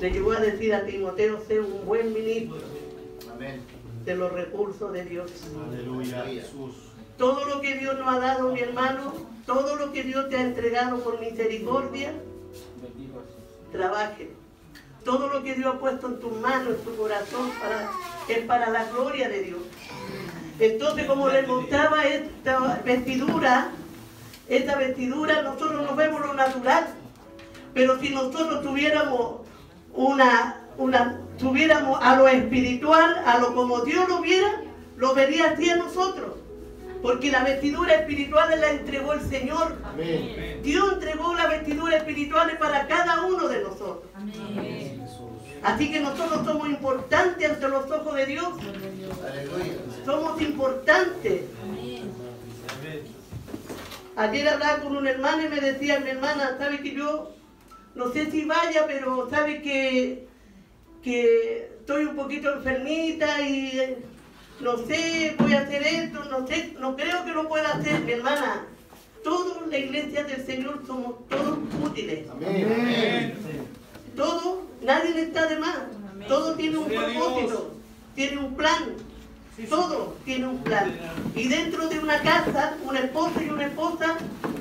le 0.00 0.10
llegó 0.10 0.32
a 0.32 0.40
decir 0.40 0.74
a 0.74 0.84
Timoteo, 0.84 1.40
sé 1.46 1.60
un 1.60 1.86
buen 1.86 2.12
ministro 2.12 2.58
Amén. 3.32 3.60
de 4.04 4.16
los 4.16 4.32
recursos 4.32 4.92
de 4.92 5.04
Dios. 5.04 5.30
Aleluya. 5.66 6.24
Jesús. 6.24 6.74
Todo 7.16 7.44
lo 7.46 7.60
que 7.60 7.76
Dios 7.76 7.98
nos 7.98 8.06
ha 8.06 8.18
dado, 8.18 8.52
mi 8.52 8.60
hermano, 8.60 9.12
todo 9.46 9.76
lo 9.76 9.92
que 9.92 10.04
Dios 10.04 10.28
te 10.28 10.36
ha 10.36 10.42
entregado 10.42 10.98
por 11.02 11.18
misericordia, 11.18 12.12
trabaje. 13.72 14.30
Todo 15.08 15.28
lo 15.28 15.42
que 15.42 15.54
Dios 15.54 15.74
ha 15.74 15.78
puesto 15.78 16.06
en 16.06 16.20
tus 16.20 16.32
manos, 16.38 16.74
en 16.74 16.84
tu 16.84 16.94
corazón, 16.94 17.50
para, 17.62 17.90
es 18.28 18.44
para 18.44 18.68
la 18.68 18.84
gloria 18.90 19.30
de 19.30 19.42
Dios. 19.42 19.60
Entonces, 20.60 21.06
como 21.06 21.30
les 21.30 21.48
mostraba 21.48 22.04
esta 22.04 22.82
vestidura, 22.84 23.70
esta 24.48 24.76
vestidura, 24.76 25.40
nosotros 25.40 25.82
nos 25.82 25.96
vemos 25.96 26.20
lo 26.20 26.34
natural. 26.34 26.88
Pero 27.72 27.98
si 27.98 28.10
nosotros 28.10 28.62
tuviéramos 28.62 29.46
una, 29.94 30.60
una, 30.76 31.22
tuviéramos 31.38 31.98
a 32.02 32.16
lo 32.16 32.28
espiritual, 32.28 33.22
a 33.24 33.38
lo 33.38 33.54
como 33.54 33.80
Dios 33.80 34.06
lo 34.10 34.20
viera, 34.20 34.60
lo 34.98 35.14
vería 35.14 35.52
así 35.52 35.70
a 35.70 35.76
nosotros. 35.76 36.34
Porque 37.00 37.30
la 37.30 37.44
vestidura 37.44 37.94
espiritual 37.94 38.60
la 38.60 38.72
entregó 38.72 39.14
el 39.14 39.22
Señor. 39.22 39.78
Amén. 39.84 40.60
Dios 40.62 40.92
entregó 40.92 41.34
la 41.34 41.46
vestidura 41.46 41.96
espiritual 41.96 42.58
para 42.58 42.86
cada 42.86 43.22
uno 43.22 43.48
de 43.48 43.62
nosotros. 43.62 44.02
Así 45.62 45.90
que 45.90 46.00
nosotros 46.00 46.44
somos 46.44 46.68
importantes 46.68 47.50
ante 47.50 47.68
los 47.68 47.90
ojos 47.90 48.14
de 48.14 48.26
Dios. 48.26 48.48
Somos 50.04 50.40
importantes. 50.40 51.42
Ayer 54.16 54.48
hablaba 54.48 54.80
con 54.80 54.96
una 54.96 55.10
hermana 55.10 55.44
y 55.44 55.48
me 55.48 55.60
decía, 55.60 56.00
mi 56.00 56.10
hermana, 56.10 56.56
¿sabe 56.58 56.80
que 56.80 56.94
yo 56.94 57.32
no 57.94 58.12
sé 58.12 58.30
si 58.30 58.44
vaya, 58.44 58.84
pero 58.86 59.28
sabe 59.30 59.62
que, 59.62 60.26
que 61.02 61.70
estoy 61.80 62.04
un 62.04 62.16
poquito 62.16 62.52
enfermita 62.52 63.40
y 63.42 63.96
no 64.60 64.76
sé, 64.78 65.34
voy 65.38 65.52
a 65.54 65.60
hacer 65.60 65.82
esto, 65.82 66.24
no 66.24 66.46
sé, 66.46 66.74
no 66.78 66.96
creo 66.96 67.24
que 67.24 67.32
lo 67.32 67.48
pueda 67.48 67.70
hacer, 67.70 68.00
mi 68.00 68.12
hermana. 68.12 68.66
Todos 69.22 69.66
la 69.68 69.78
iglesia 69.78 70.24
del 70.24 70.44
Señor 70.44 70.82
somos 70.86 71.28
todos 71.28 71.58
útiles. 71.82 72.28
Amén. 72.30 73.34
Todo, 74.18 74.62
nadie 74.82 75.10
le 75.14 75.22
está 75.22 75.46
de 75.46 75.56
más. 75.58 75.78
Todo 76.26 76.54
tiene 76.56 76.76
un 76.76 76.88
propósito, 76.88 77.74
tiene 78.14 78.38
un 78.38 78.54
plan. 78.54 78.84
Todo 79.70 80.16
tiene 80.24 80.46
un 80.48 80.58
plan. 80.62 80.94
Y 81.34 81.48
dentro 81.48 81.88
de 81.88 81.98
una 81.98 82.20
casa, 82.22 82.76
un 82.84 82.96
esposo 82.96 83.40
y 83.40 83.48
una 83.50 83.66
esposa, 83.66 84.18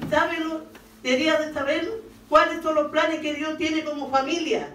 ¿saben? 0.09 0.47
lo- 0.47 0.61
Debería 1.03 1.39
de 1.39 1.53
saber 1.53 2.01
cuáles 2.29 2.61
son 2.63 2.75
los 2.75 2.91
planes 2.91 3.19
que 3.21 3.33
Dios 3.33 3.57
tiene 3.57 3.83
como 3.83 4.09
familia. 4.09 4.69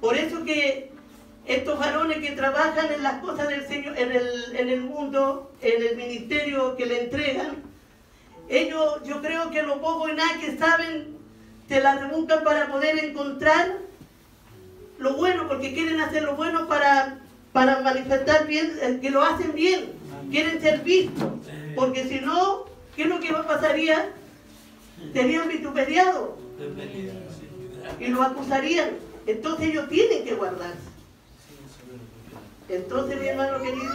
Por 0.00 0.16
eso 0.16 0.44
que 0.44 0.90
estos 1.46 1.78
varones 1.78 2.18
que 2.18 2.32
trabajan 2.32 2.92
en 2.92 3.02
las 3.02 3.20
cosas 3.20 3.48
del 3.48 3.66
Señor, 3.66 3.98
en 3.98 4.12
el, 4.12 4.56
en 4.56 4.68
el 4.68 4.80
mundo, 4.82 5.52
en 5.60 5.82
el 5.86 5.96
ministerio 5.96 6.76
que 6.76 6.86
le 6.86 7.04
entregan, 7.04 7.62
ellos 8.48 9.00
yo 9.04 9.20
creo 9.20 9.50
que 9.50 9.62
lo 9.62 9.80
poco 9.80 10.08
y 10.08 10.14
nada 10.14 10.38
que 10.40 10.56
saben 10.56 11.13
se 11.68 11.80
la 11.80 11.96
rebuscan 11.96 12.44
para 12.44 12.68
poder 12.70 12.98
encontrar 13.04 13.78
lo 14.98 15.14
bueno, 15.14 15.48
porque 15.48 15.74
quieren 15.74 16.00
hacer 16.00 16.22
lo 16.22 16.36
bueno 16.36 16.68
para, 16.68 17.18
para 17.52 17.80
manifestar 17.80 18.46
bien, 18.46 18.72
eh, 18.80 18.98
que 19.00 19.10
lo 19.10 19.22
hacen 19.22 19.54
bien, 19.54 19.92
quieren 20.30 20.60
ser 20.60 20.80
vistos, 20.80 21.32
porque 21.74 22.04
si 22.04 22.20
no, 22.20 22.64
¿qué 22.96 23.02
es 23.02 23.08
lo 23.08 23.20
que 23.20 23.32
pasaría? 23.32 24.10
Serían 25.12 25.48
vituperiados 25.48 26.30
y 28.00 28.06
lo 28.06 28.22
acusarían. 28.22 28.90
Entonces 29.26 29.68
ellos 29.68 29.88
tienen 29.88 30.24
que 30.24 30.34
guardarse. 30.34 30.94
Entonces, 32.68 33.20
mi 33.20 33.26
hermano 33.26 33.62
querido, 33.62 33.94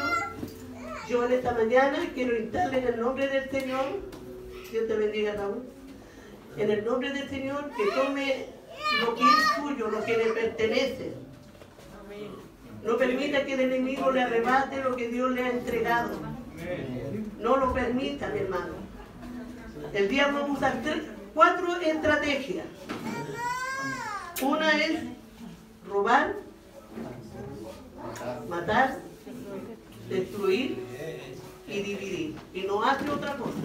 yo 1.07 1.25
en 1.25 1.31
esta 1.31 1.53
mañana 1.53 1.97
quiero 2.13 2.37
instarle 2.37 2.79
en 2.79 2.87
el 2.87 2.99
nombre 2.99 3.27
del 3.27 3.49
Señor, 3.49 3.85
Dios 4.71 4.87
te 4.87 4.95
bendiga 4.95 5.33
Raúl, 5.33 5.63
en 6.59 6.71
el 6.71 6.85
nombre 6.85 7.11
del 7.11 7.29
Señor 7.29 7.69
que 7.75 7.85
tome 7.91 8.45
lo 9.05 9.15
que 9.15 9.23
es 9.23 9.55
suyo, 9.55 9.89
lo 9.89 10.03
que 10.03 10.17
le 10.17 10.25
pertenece. 10.31 11.13
No 12.83 12.97
permita 12.97 13.45
que 13.45 13.53
el 13.53 13.59
enemigo 13.61 14.11
le 14.11 14.21
arrebate 14.21 14.83
lo 14.83 14.95
que 14.95 15.09
Dios 15.09 15.31
le 15.31 15.43
ha 15.43 15.49
entregado. 15.49 16.11
No 17.39 17.57
lo 17.57 17.73
permita, 17.73 18.29
mi 18.29 18.39
hermano. 18.39 18.73
El 19.93 20.09
diablo 20.09 20.45
usa 20.47 20.81
cuatro 21.33 21.75
estrategias. 21.77 22.65
Una 24.41 24.77
es 24.77 25.01
robar, 25.87 26.35
matar, 28.47 28.99
destruir 30.09 30.77
y 31.67 31.79
dividir. 31.81 32.35
Y 32.53 32.61
no 32.61 32.83
hace 32.83 33.09
otra 33.09 33.35
cosa. 33.37 33.59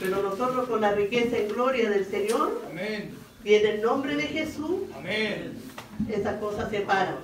Pero 0.00 0.22
nosotros 0.36 0.68
con 0.68 0.80
la 0.80 0.92
riqueza 0.92 1.38
y 1.38 1.48
gloria 1.48 1.88
del 1.88 2.04
Señor 2.06 2.60
Amén. 2.70 3.14
y 3.44 3.54
en 3.54 3.66
el 3.66 3.82
nombre 3.82 4.16
de 4.16 4.24
Jesús, 4.24 4.80
Amén. 4.94 5.54
esas 6.10 6.38
cosas 6.38 6.70
se 6.70 6.80
paran. 6.80 7.16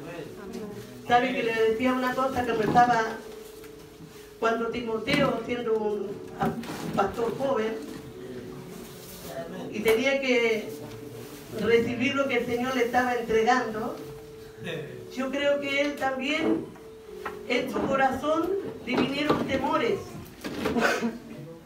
¿Sabe 1.06 1.34
que 1.34 1.42
le 1.42 1.52
decía 1.70 1.92
una 1.92 2.14
cosa 2.14 2.46
que 2.46 2.52
me 2.54 2.64
estaba 2.64 3.02
cuando 4.40 4.68
Timoteo, 4.68 5.40
siendo 5.46 5.74
un 5.74 6.10
pastor 6.96 7.36
joven, 7.36 7.74
y 9.70 9.80
tenía 9.80 10.20
que 10.20 10.70
recibir 11.60 12.14
lo 12.14 12.28
que 12.28 12.38
el 12.38 12.46
Señor 12.46 12.74
le 12.74 12.84
estaba 12.84 13.14
entregando, 13.14 13.96
yo 15.14 15.30
creo 15.30 15.60
que 15.60 15.80
él 15.82 15.96
también, 15.96 16.64
en 17.48 17.70
su 17.70 17.78
corazón, 17.82 18.48
le 18.86 18.96
vinieron 18.96 19.46
temores. 19.46 19.98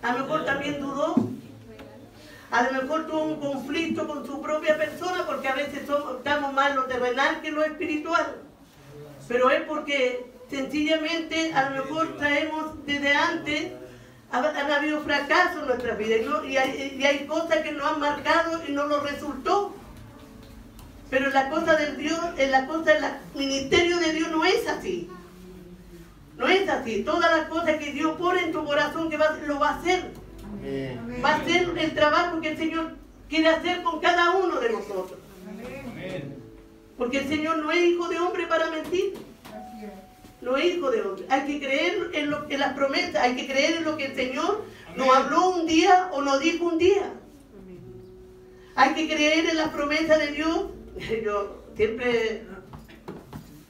A 0.03 0.13
lo 0.13 0.25
mejor 0.25 0.45
también 0.45 0.81
dudó, 0.81 1.15
a 2.51 2.63
lo 2.63 2.83
mejor 2.83 3.07
tuvo 3.07 3.23
un 3.25 3.41
conflicto 3.41 4.07
con 4.07 4.25
su 4.27 4.41
propia 4.41 4.77
persona 4.77 5.25
porque 5.27 5.49
a 5.49 5.55
veces 5.55 5.87
somos- 5.87 6.19
estamos 6.19 6.53
más 6.53 6.75
lo 6.75 6.85
terrenal 6.85 7.41
que 7.43 7.51
lo 7.51 7.65
espiritual. 7.65 8.37
Pero 9.29 9.51
es 9.51 9.63
porque 9.63 10.27
sencillamente 10.49 11.53
a 11.53 11.71
lo 11.71 11.83
mejor 11.85 12.17
traemos 12.19 12.87
desde 12.87 13.15
antes, 13.15 13.73
ha- 14.31 14.39
han 14.39 14.71
habido 14.71 15.01
fracasos 15.01 15.63
en 15.63 15.67
nuestra 15.69 15.95
vida 15.97 16.17
y, 16.45 16.57
hay, 16.57 17.27
cosas 17.27 17.59
que 17.59 17.73
nos 17.73 17.85
han 17.91 18.01
marcado 18.01 18.63
y 18.69 18.73
no 18.73 18.87
nos 18.87 19.03
resultó. 19.03 19.75
Pero 21.11 21.31
la 21.31 21.49
cosa 21.51 21.77
del 21.77 21.97
Dios, 21.97 22.19
en 22.37 22.51
la 22.51 22.67
cosa 22.67 22.93
del 22.93 23.05
ministerio 23.35 23.99
de 23.99 24.13
Dios 24.13 24.31
no 24.31 24.45
es 24.45 24.67
así. 24.69 25.11
No 26.37 26.47
es 26.49 26.69
así. 26.69 27.03
Todas 27.03 27.31
las 27.31 27.49
cosas 27.49 27.77
que 27.79 27.93
Dios 27.93 28.17
pone 28.19 28.43
en 28.45 28.53
tu 28.53 28.65
corazón 28.65 29.09
que 29.11 29.17
va- 29.17 29.37
lo 29.47 29.59
va 29.59 29.71
a 29.71 29.79
hacer. 29.79 30.13
Va 31.25 31.35
a 31.35 31.45
ser 31.45 31.69
el 31.79 31.95
trabajo 31.95 32.41
que 32.41 32.51
el 32.51 32.59
Señor 32.59 32.97
quiere 33.29 33.49
hacer 33.49 33.83
con 33.83 34.01
cada 34.01 34.37
uno 34.37 34.61
de 34.61 34.71
nosotros. 34.71 35.19
Porque 36.99 37.19
el 37.19 37.29
Señor 37.29 37.59
no 37.59 37.71
es 37.71 37.85
hijo 37.85 38.09
de 38.09 38.19
hombre 38.19 38.47
para 38.47 38.71
mentir. 38.71 39.15
No 40.41 40.57
es 40.57 40.77
hijo 40.77 40.91
de 40.91 41.03
hombre. 41.03 41.27
Hay 41.29 41.47
que 41.47 41.59
creer 41.59 42.11
en, 42.13 42.31
lo, 42.31 42.49
en 42.49 42.61
las 42.61 42.75
promesas, 42.75 43.17
hay 43.17 43.35
que 43.37 43.47
creer 43.47 43.79
en 43.79 43.85
lo 43.85 43.97
que 43.97 44.07
el 44.07 44.15
Señor 44.15 44.65
nos 44.97 45.15
habló 45.15 45.51
un 45.51 45.67
día 45.67 46.09
o 46.13 46.23
nos 46.23 46.41
dijo 46.41 46.67
un 46.67 46.79
día. 46.79 47.13
Hay 48.75 48.95
que 48.95 49.09
creer 49.09 49.47
en 49.47 49.57
las 49.57 49.69
promesas 49.69 50.19
de 50.19 50.33
Dios. 50.33 50.67
Yo 51.25 51.65
siempre, 51.77 52.45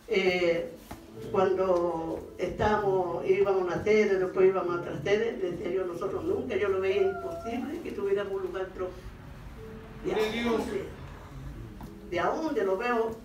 eh, 0.09 0.72
cuando 1.37 2.33
estábamos, 2.38 3.29
íbamos 3.29 3.61
a 3.61 3.64
una 3.66 3.85
sede, 3.85 4.18
después 4.18 4.49
íbamos 4.49 4.75
a 4.75 4.81
otra 4.81 5.03
sede, 5.03 5.33
decía 5.37 5.70
yo, 5.70 5.85
nosotros 5.85 6.25
nunca, 6.25 6.57
yo 6.57 6.70
lo 6.70 6.81
veía 6.81 7.03
imposible 7.03 7.79
que 7.83 7.92
tuviéramos 7.92 8.33
un 8.33 8.42
lugar 8.44 8.68
propio. 8.68 8.94
¿De 10.03 10.12
Gloria 10.12 10.29
a 10.29 10.33
Dios. 10.33 10.59
dónde? 10.59 10.85
¿De 12.11 12.20
a 12.20 12.27
dónde 12.29 12.64
lo 12.64 12.79
veo? 12.79 13.16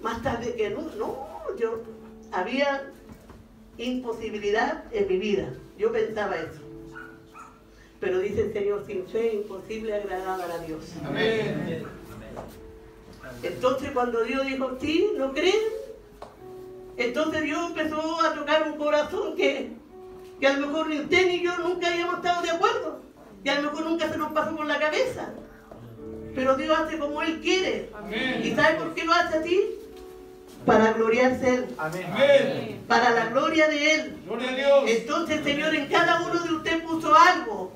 Más 0.00 0.20
tarde 0.20 0.56
que 0.56 0.70
no, 0.70 0.82
no, 0.98 1.28
yo 1.56 1.80
había 2.32 2.90
imposibilidad 3.76 4.82
en 4.90 5.06
mi 5.06 5.18
vida. 5.18 5.54
Yo 5.78 5.92
pensaba 5.92 6.34
eso. 6.34 6.60
Pero 8.00 8.18
dice 8.18 8.46
el 8.46 8.52
Señor, 8.52 8.84
sin 8.84 9.06
fe 9.06 9.28
es 9.28 9.34
imposible 9.34 9.94
agradar 9.94 10.50
a 10.50 10.58
Dios. 10.58 10.92
Amén. 11.04 11.84
Entonces 13.44 13.92
cuando 13.92 14.24
Dios 14.24 14.44
dijo, 14.44 14.76
sí, 14.80 15.12
¿no 15.16 15.32
creen? 15.32 15.77
Entonces 16.98 17.44
Dios 17.44 17.68
empezó 17.68 18.20
a 18.20 18.34
tocar 18.34 18.64
un 18.64 18.76
corazón 18.76 19.36
que, 19.36 19.70
que 20.40 20.46
a 20.46 20.54
lo 20.54 20.66
mejor 20.66 20.88
ni 20.88 20.98
usted 20.98 21.28
ni 21.28 21.40
yo 21.40 21.56
nunca 21.58 21.88
habíamos 21.88 22.16
estado 22.16 22.42
de 22.42 22.50
acuerdo. 22.50 23.02
Y 23.44 23.48
a 23.48 23.60
lo 23.60 23.70
mejor 23.70 23.86
nunca 23.86 24.08
se 24.10 24.18
nos 24.18 24.32
pasó 24.32 24.56
por 24.56 24.66
la 24.66 24.80
cabeza. 24.80 25.30
Pero 26.34 26.56
Dios 26.56 26.76
hace 26.76 26.98
como 26.98 27.22
Él 27.22 27.40
quiere. 27.40 27.90
¿Y 28.42 28.50
sabe 28.54 28.76
por 28.76 28.94
qué 28.94 29.04
lo 29.04 29.12
hace 29.12 29.38
así? 29.38 29.60
Para 30.66 30.92
gloriarse 30.92 31.54
Él. 31.54 31.66
Amén. 31.78 32.82
Para 32.88 33.10
la 33.10 33.26
gloria 33.26 33.68
de 33.68 33.94
Él. 33.94 34.16
Gloria 34.26 34.50
a 34.50 34.54
Dios. 34.56 34.84
Entonces, 34.86 35.44
Señor, 35.44 35.74
en 35.76 35.86
cada 35.86 36.20
uno 36.22 36.40
de 36.40 36.52
ustedes 36.52 36.82
puso 36.82 37.14
algo. 37.14 37.72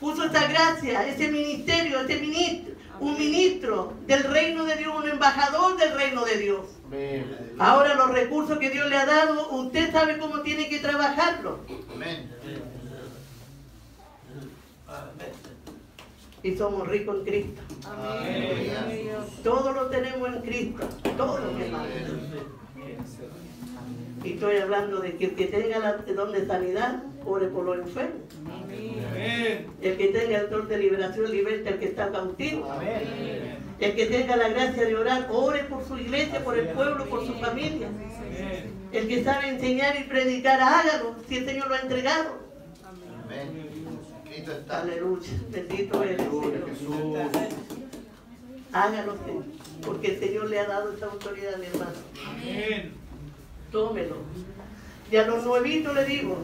Puso 0.00 0.24
esa 0.24 0.48
gracia, 0.48 1.06
ese 1.06 1.28
ministerio, 1.28 2.00
ese 2.00 2.18
ministro, 2.18 2.74
un 3.00 3.18
ministro 3.18 3.92
del 4.06 4.24
reino 4.24 4.64
de 4.64 4.76
Dios, 4.76 4.94
un 4.96 5.08
embajador 5.08 5.76
del 5.76 5.94
reino 5.94 6.24
de 6.24 6.38
Dios. 6.38 6.73
Ahora 7.58 7.94
los 7.94 8.10
recursos 8.10 8.58
que 8.58 8.70
Dios 8.70 8.88
le 8.88 8.96
ha 8.96 9.06
dado, 9.06 9.50
usted 9.52 9.92
sabe 9.92 10.18
cómo 10.18 10.40
tiene 10.40 10.68
que 10.68 10.80
trabajarlo. 10.80 11.60
Y 16.42 16.56
somos 16.56 16.86
ricos 16.88 17.16
en 17.18 17.24
Cristo. 17.24 17.62
Todo 19.42 19.72
lo 19.72 19.86
tenemos 19.86 20.28
en 20.28 20.42
Cristo. 20.42 20.88
Todo, 21.16 21.52
mi 21.52 21.62
hermano. 21.62 21.86
Y 24.24 24.32
estoy 24.34 24.56
hablando 24.56 25.00
de 25.00 25.16
que 25.16 25.26
el 25.26 25.34
que 25.34 25.46
tenga 25.46 25.78
la- 25.78 26.00
el 26.06 26.16
don 26.16 26.32
de 26.32 26.46
sanidad, 26.46 27.02
ore 27.26 27.48
por 27.48 27.64
los 27.66 27.78
enfermos. 27.78 28.22
Amén. 28.62 29.66
El 29.82 29.96
que 29.98 30.06
tenga 30.08 30.38
el 30.38 30.50
don 30.50 30.66
de 30.68 30.78
liberación, 30.78 31.30
liberte 31.30 31.68
al 31.68 31.78
que 31.78 31.86
está 31.86 32.10
cautivo. 32.10 32.66
El 33.80 33.94
que 33.94 34.06
tenga 34.06 34.36
la 34.36 34.48
gracia 34.48 34.84
de 34.86 34.96
orar, 34.96 35.28
ore 35.30 35.64
por 35.64 35.84
su 35.86 35.98
iglesia, 35.98 36.42
por 36.42 36.56
el 36.58 36.68
pueblo, 36.68 37.04
por 37.06 37.26
su 37.26 37.34
familia. 37.34 37.88
Amén. 37.88 38.72
El 38.92 39.08
que 39.08 39.24
sabe 39.24 39.48
enseñar 39.48 39.98
y 40.00 40.04
predicar, 40.04 40.60
hágalo, 40.60 41.16
si 41.28 41.36
el 41.38 41.44
Señor 41.46 41.68
lo 41.68 41.74
ha 41.74 41.80
entregado. 41.80 42.38
Cristo 44.24 44.52
está. 44.52 44.82
Aleluya, 44.82 45.30
bendito 45.50 46.02
eres, 46.02 46.16
Señor. 46.22 46.52
Jesús. 46.68 46.94
Hágalo, 48.72 49.16
Señor, 49.24 49.44
porque 49.84 50.06
el 50.14 50.18
Señor 50.18 50.48
le 50.50 50.58
ha 50.60 50.66
dado 50.66 50.92
esa 50.92 51.06
autoridad, 51.06 51.56
mi 51.58 51.66
hermano. 51.66 51.92
Amén. 52.26 53.03
Tómelo. 53.74 54.18
Y 55.10 55.16
a 55.16 55.26
los 55.26 55.44
nuevitos 55.44 55.92
le 55.96 56.04
digo, 56.04 56.38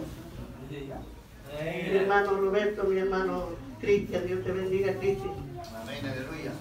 mi 0.68 1.96
hermano 1.96 2.32
Roberto, 2.32 2.82
mi 2.84 2.98
hermano 2.98 3.50
Cristian, 3.80 4.26
Dios 4.26 4.42
te 4.42 4.50
bendiga, 4.50 4.94
Cristian. 4.94 5.34
Amén, 5.80 6.04
aleluya. 6.04 6.52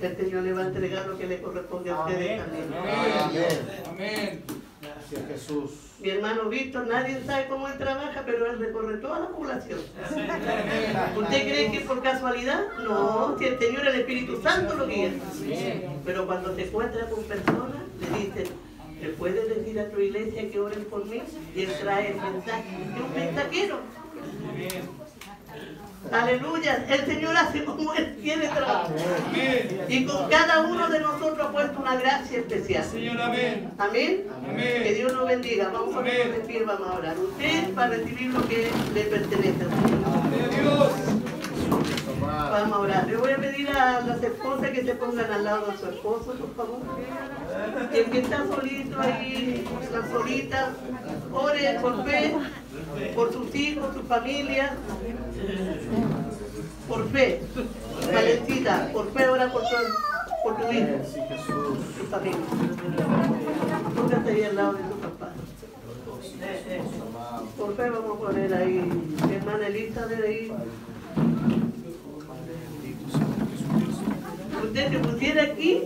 El 0.00 0.16
Señor 0.16 0.42
le 0.42 0.52
va 0.52 0.62
a 0.62 0.66
entregar 0.66 1.06
lo 1.06 1.16
que 1.16 1.28
le 1.28 1.40
corresponde 1.40 1.90
a 1.90 2.00
ustedes 2.00 2.40
también. 2.42 2.74
Amén. 2.76 3.84
Amén. 3.88 4.42
Gracias, 4.82 5.28
Jesús. 5.28 5.70
Mi 6.00 6.10
hermano 6.10 6.48
Víctor, 6.48 6.88
nadie 6.88 7.22
sabe 7.24 7.46
cómo 7.46 7.68
él 7.68 7.78
trabaja, 7.78 8.24
pero 8.26 8.50
él 8.50 8.58
recorre 8.58 8.96
toda 8.96 9.20
la 9.20 9.28
población. 9.28 9.78
¿Usted 11.16 11.42
cree 11.42 11.70
que 11.70 11.76
es 11.78 11.86
por 11.86 12.02
casualidad? 12.02 12.64
No, 12.82 13.38
si 13.38 13.44
el 13.44 13.58
Señor, 13.60 13.86
el 13.86 14.00
Espíritu 14.00 14.42
Santo 14.42 14.74
lo 14.74 14.88
guía. 14.88 15.12
Pero 16.04 16.26
cuando 16.26 16.52
se 16.56 16.66
encuentra 16.66 17.08
con 17.08 17.22
personas, 17.22 17.82
le 18.00 18.18
dicen, 18.18 18.67
¿le 19.00 19.08
puedes 19.10 19.48
decir 19.48 19.78
a 19.80 19.90
tu 19.90 20.00
iglesia 20.00 20.50
que 20.50 20.60
oren 20.60 20.84
por 20.84 21.04
mí? 21.06 21.22
Y 21.54 21.62
él 21.62 21.72
trae 21.80 22.12
el 22.12 22.20
mensaje. 22.20 22.68
Es 22.94 23.02
un 23.02 23.14
mensajero. 23.14 23.80
Aleluya. 26.12 26.86
El 26.88 27.04
Señor 27.06 27.36
hace 27.36 27.64
como 27.64 27.92
Él 27.94 28.16
quiere 28.22 28.48
trabajar. 28.48 28.90
Amén. 29.28 29.80
Y 29.88 30.04
con 30.06 30.28
cada 30.28 30.60
uno 30.60 30.88
de 30.88 31.00
nosotros 31.00 31.38
ha 31.40 31.52
puesto 31.52 31.80
una 31.80 31.96
gracia 31.96 32.38
especial. 32.38 32.84
Señor, 32.84 33.20
amén. 33.20 33.70
Amén. 33.78 34.24
Que 34.24 34.50
Amén. 34.50 34.94
Dios 34.94 35.12
nos 35.12 35.26
bendiga. 35.26 35.68
Vamos 35.68 35.94
a 35.94 35.98
ponernos 35.98 36.38
de 36.38 36.44
pie, 36.44 36.64
vamos 36.64 36.88
a 36.88 36.92
orar. 36.98 37.18
Usted 37.18 37.76
va 37.76 37.84
a 37.84 37.88
recibir 37.88 38.30
lo 38.32 38.48
que 38.48 38.70
le 38.94 39.02
pertenece. 39.02 39.64
Gloria 39.64 40.44
a 40.44 40.60
Dios. 40.60 40.92
Vamos 42.20 42.76
a 42.76 42.80
orar. 42.80 43.06
Le 43.06 43.16
voy 43.16 43.32
a 43.32 43.36
pedir 43.36 43.68
a 43.70 44.00
las 44.00 44.22
esposas 44.22 44.70
que 44.70 44.84
se 44.84 44.94
pongan 44.94 45.30
al 45.30 45.44
lado 45.44 45.66
de 45.70 45.76
su 45.76 45.86
esposo, 45.86 46.32
por 46.32 46.54
favor. 46.54 46.78
El 47.92 48.04
que 48.10 48.18
está 48.20 48.46
solito 48.46 49.00
ahí, 49.00 49.64
la 49.92 50.08
solita, 50.10 50.72
ore 51.32 51.78
por 51.80 52.04
fe, 52.04 52.34
por 53.14 53.32
sus 53.32 53.54
hijos, 53.54 53.94
su 53.94 54.02
familia. 54.02 54.76
Por 56.88 57.08
fe. 57.10 57.40
Valentina, 58.12 58.90
por 58.92 59.12
fe 59.12 59.28
ora 59.28 59.52
por 59.52 59.62
todo. 59.62 59.72
por 60.42 60.56
tu 60.56 60.72
hijo, 60.72 60.86
tu 61.98 62.04
familia. 62.06 62.38
Póngate 63.94 64.30
ahí 64.30 64.44
al 64.44 64.56
lado 64.56 64.72
de 64.74 64.82
tu 64.84 64.96
papá. 64.98 65.32
Por 67.56 67.76
fe 67.76 67.90
vamos 67.90 68.16
a 68.16 68.20
poner 68.20 68.54
ahí, 68.54 69.14
mi 69.28 69.34
hermana 69.34 69.66
Elizabeth 69.66 70.24
ahí. 70.24 70.52
Usted 74.64 74.92
se 74.92 74.98
pusiera 74.98 75.42
aquí, 75.44 75.82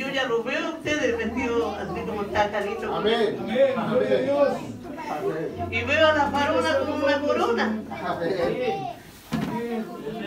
yo 0.00 0.08
ya 0.08 0.24
lo 0.24 0.42
veo 0.42 0.66
a 0.66 0.70
ustedes 0.70 1.18
vestidos 1.18 1.76
así 1.76 2.00
como 2.06 2.22
está 2.22 2.50
Carito. 2.50 2.94
Amén. 2.94 3.36
Amén. 3.38 3.74
Gloria 3.90 4.16
a 4.16 4.22
Dios. 4.22 4.48
Amén. 4.48 5.68
Y 5.70 5.82
veo 5.82 6.06
a 6.06 6.14
la 6.14 6.30
farona 6.30 6.78
con 6.78 7.02
una 7.02 7.20
corona. 7.20 7.82
Amén. 8.06 8.32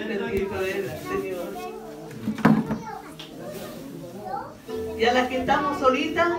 Bendito 0.10 0.62
es 0.62 0.76
el 0.76 0.90
Señor. 1.00 1.48
Y 5.00 5.06
a 5.06 5.14
las 5.14 5.28
que 5.28 5.38
estamos 5.38 5.80
solitas, 5.80 6.30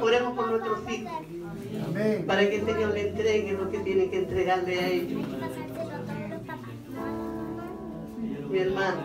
oremos 0.00 0.34
por 0.34 0.50
nuestros 0.50 0.90
hijos, 0.90 1.12
Amén. 1.86 2.24
para 2.26 2.40
que 2.48 2.56
el 2.56 2.66
Señor 2.66 2.94
le 2.94 3.08
entregue 3.10 3.52
lo 3.52 3.70
que 3.70 3.78
tiene 3.78 4.10
que 4.10 4.18
entregarle 4.18 4.80
a 4.80 4.88
ellos. 4.88 5.22
Mi 8.50 8.58
hermano, 8.58 9.02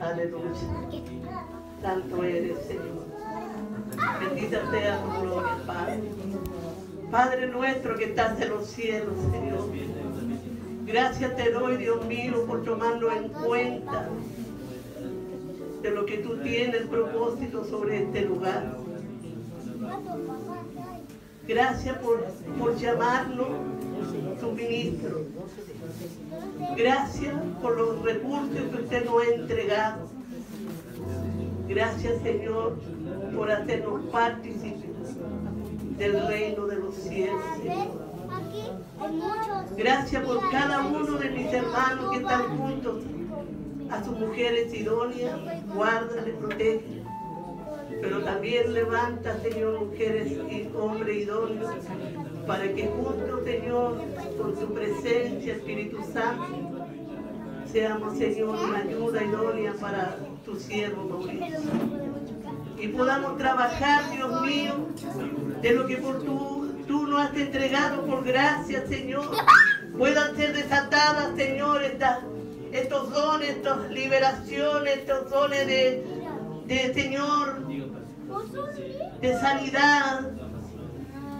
aleluya. 0.00 1.59
Santo 1.82 2.24
eres, 2.24 2.58
Señor. 2.66 3.06
Bendita 4.20 4.70
sea 4.70 5.02
tu 5.02 5.20
gloria, 5.22 5.56
Padre. 5.66 6.00
Padre 7.10 7.46
nuestro 7.48 7.96
que 7.96 8.04
estás 8.04 8.40
en 8.40 8.50
los 8.50 8.66
cielos, 8.68 9.14
Señor. 9.32 9.68
Gracias 10.86 11.36
te 11.36 11.50
doy, 11.50 11.76
Dios 11.76 12.04
mío, 12.06 12.44
por 12.46 12.64
tomarlo 12.64 13.12
en 13.12 13.28
cuenta 13.28 14.08
de 15.82 15.90
lo 15.90 16.04
que 16.04 16.18
tú 16.18 16.36
tienes 16.38 16.82
propósito 16.82 17.64
sobre 17.64 18.04
este 18.04 18.22
lugar. 18.22 18.76
Gracias 21.46 21.98
por, 21.98 22.24
por 22.58 22.76
llamarlo 22.76 23.48
tu 24.40 24.52
ministro. 24.52 25.24
Gracias 26.76 27.34
por 27.62 27.76
los 27.76 28.02
recursos 28.02 28.50
que 28.70 28.82
usted 28.82 29.04
nos 29.04 29.22
ha 29.22 29.34
entregado. 29.34 30.19
Gracias, 31.70 32.20
Señor, 32.22 32.80
por 33.32 33.48
hacernos 33.48 34.04
partícipes 34.10 35.16
del 35.98 36.26
reino 36.26 36.66
de 36.66 36.76
los 36.76 36.96
cielos. 36.96 37.40
Gracias 39.76 40.24
por 40.24 40.50
cada 40.50 40.84
uno 40.84 41.16
de 41.16 41.30
mis 41.30 41.52
hermanos 41.52 42.10
que 42.10 42.16
están 42.16 42.58
juntos 42.58 43.04
a 43.88 44.02
sus 44.02 44.18
mujeres 44.18 44.74
idóneas, 44.74 45.38
guárdale, 45.72 46.32
protege. 46.32 47.04
Pero 48.00 48.20
también 48.24 48.74
levanta, 48.74 49.38
Señor, 49.38 49.86
mujeres 49.86 50.32
y 50.32 50.68
hombres 50.76 51.22
idóneos, 51.22 51.72
para 52.48 52.64
que 52.64 52.88
juntos, 52.88 53.44
Señor, 53.44 53.96
con 54.36 54.54
tu 54.56 54.74
presencia, 54.74 55.54
Espíritu 55.54 55.98
Santo, 56.12 56.88
seamos, 57.70 58.18
Señor, 58.18 58.58
una 58.58 58.78
ayuda 58.78 59.22
idónea 59.22 59.72
para 59.80 60.16
tu 60.44 60.58
siervo 60.58 61.04
Mauricio. 61.04 61.58
Y 62.78 62.88
podamos 62.88 63.36
trabajar, 63.36 64.10
Dios 64.10 64.42
mío, 64.42 64.74
de 65.60 65.72
lo 65.72 65.86
que 65.86 65.96
por 65.98 66.22
tú, 66.22 66.74
tú 66.86 67.06
nos 67.06 67.26
has 67.26 67.36
entregado 67.36 68.06
por 68.06 68.24
gracia, 68.24 68.86
Señor. 68.86 69.30
Puedan 69.96 70.34
ser 70.36 70.54
desatadas, 70.54 71.36
Señor, 71.36 71.82
estas, 71.82 72.20
estos 72.72 73.10
dones, 73.10 73.50
estas 73.50 73.90
liberaciones, 73.90 74.98
estos 74.98 75.28
dones 75.28 75.66
de, 75.66 76.04
de 76.66 76.94
Señor, 76.94 77.66
de 79.20 79.40
sanidad. 79.40 80.30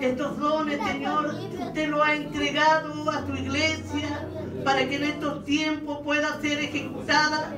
Estos 0.01 0.39
dones, 0.39 0.79
Señor, 0.83 1.35
usted 1.61 1.89
lo 1.89 2.03
ha 2.03 2.15
entregado 2.15 3.11
a 3.11 3.25
tu 3.27 3.35
iglesia 3.35 4.27
para 4.65 4.89
que 4.89 4.97
en 4.97 5.05
estos 5.05 5.45
tiempos 5.45 6.01
pueda 6.03 6.41
ser 6.41 6.59
ejecutada 6.59 7.53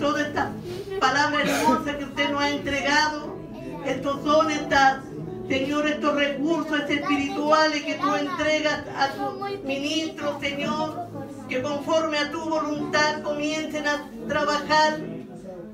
toda 0.00 0.22
esta 0.22 0.50
palabra 0.98 1.42
hermosa 1.42 1.96
que 1.96 2.04
usted 2.04 2.30
nos 2.30 2.42
ha 2.42 2.50
entregado, 2.50 3.36
estos 3.84 4.24
dones, 4.24 4.62
estas, 4.62 5.04
Señor, 5.48 5.86
estos 5.86 6.14
recursos 6.14 6.80
espirituales 6.88 7.82
que 7.82 7.94
tú 7.94 8.14
entregas 8.14 8.84
a 8.96 9.08
tus 9.12 9.62
ministros, 9.64 10.40
Señor, 10.40 11.08
que 11.48 11.62
conforme 11.62 12.18
a 12.18 12.30
tu 12.30 12.40
voluntad 12.48 13.22
comiencen 13.22 13.86
a 13.86 14.08
trabajar 14.26 15.00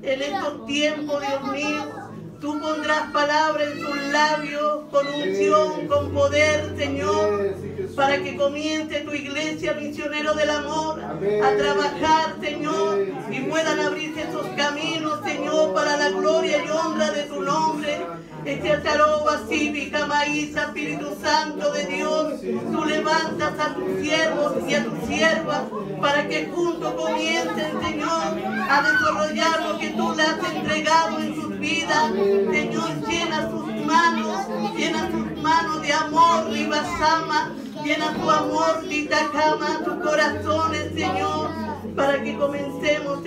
en 0.01 0.21
estos 0.21 0.65
tiempos, 0.65 1.21
Dios 1.21 1.51
mío. 1.53 1.96
Tú 2.39 2.59
pondrás 2.59 3.11
palabras 3.11 3.67
en 3.71 3.79
sus 3.81 3.97
labios 4.11 4.81
con 4.91 5.07
unción, 5.07 5.87
con 5.87 6.11
poder, 6.13 6.75
Señor, 6.77 7.55
para 7.95 8.21
que 8.21 8.37
comience 8.37 9.01
tu 9.01 9.11
iglesia, 9.11 9.73
misionero 9.73 10.35
del 10.35 10.51
amor, 10.51 11.01
a 11.01 11.57
trabajar, 11.57 12.35
Señor, 12.39 13.07
y 13.31 13.39
puedan 13.41 13.79
abrirse 13.79 14.21
esos 14.21 14.45
caminos, 14.55 15.06
Señor, 15.23 15.73
para 15.73 15.97
la 15.97 16.09
gloria 16.09 16.63
y 16.63 16.69
honra 16.69 17.11
de 17.11 17.23
tu 17.23 17.41
nombre. 17.41 18.05
Este 18.45 18.71
aroba 18.71 19.41
cívica, 19.49 20.05
maíz, 20.05 20.55
Espíritu 20.55 21.17
Santo 21.21 21.69
de 21.73 21.85
Dios, 21.85 22.33
tú 22.71 22.85
levantas 22.85 23.53
a 23.59 23.73
tus 23.73 24.01
siervos 24.01 24.53
y 24.67 24.75
a 24.75 24.85
tus 24.85 25.05
siervas 25.05 25.63
para 25.99 26.27
que 26.27 26.47
juntos 26.47 26.93
comiencen, 26.93 27.81
Señor, 27.81 28.23
a 28.69 28.81
desarrollar 28.81 29.61
lo 29.63 29.77
que 29.79 29.89
tú 29.89 30.13
le 30.15 30.23
has 30.23 30.53
entregado 30.53 31.19
en 31.19 31.35
sus 31.35 31.59
vidas. 31.59 32.11
Señor, 32.13 32.89
llena 33.07 33.49
sus 33.49 33.85
manos, 33.85 34.47
llena 34.77 35.11
sus 35.11 35.41
manos 35.41 35.81
de 35.81 35.93
amor, 35.93 36.49
Ribasama, 36.49 37.51
llena 37.87 38.13
tu 38.13 38.29
amor, 38.29 38.83
Titacama, 38.89 39.81
tus 39.83 39.95
corazones, 40.03 40.91
Señor, 40.93 41.49
para 41.95 42.21
que 42.21 42.37
comencemos, 42.37 43.19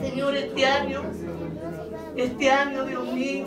Señor, 0.00 0.34
este 0.34 0.66
año, 0.66 1.02
este 2.16 2.50
año, 2.50 2.84
Dios 2.84 3.12
mío, 3.12 3.46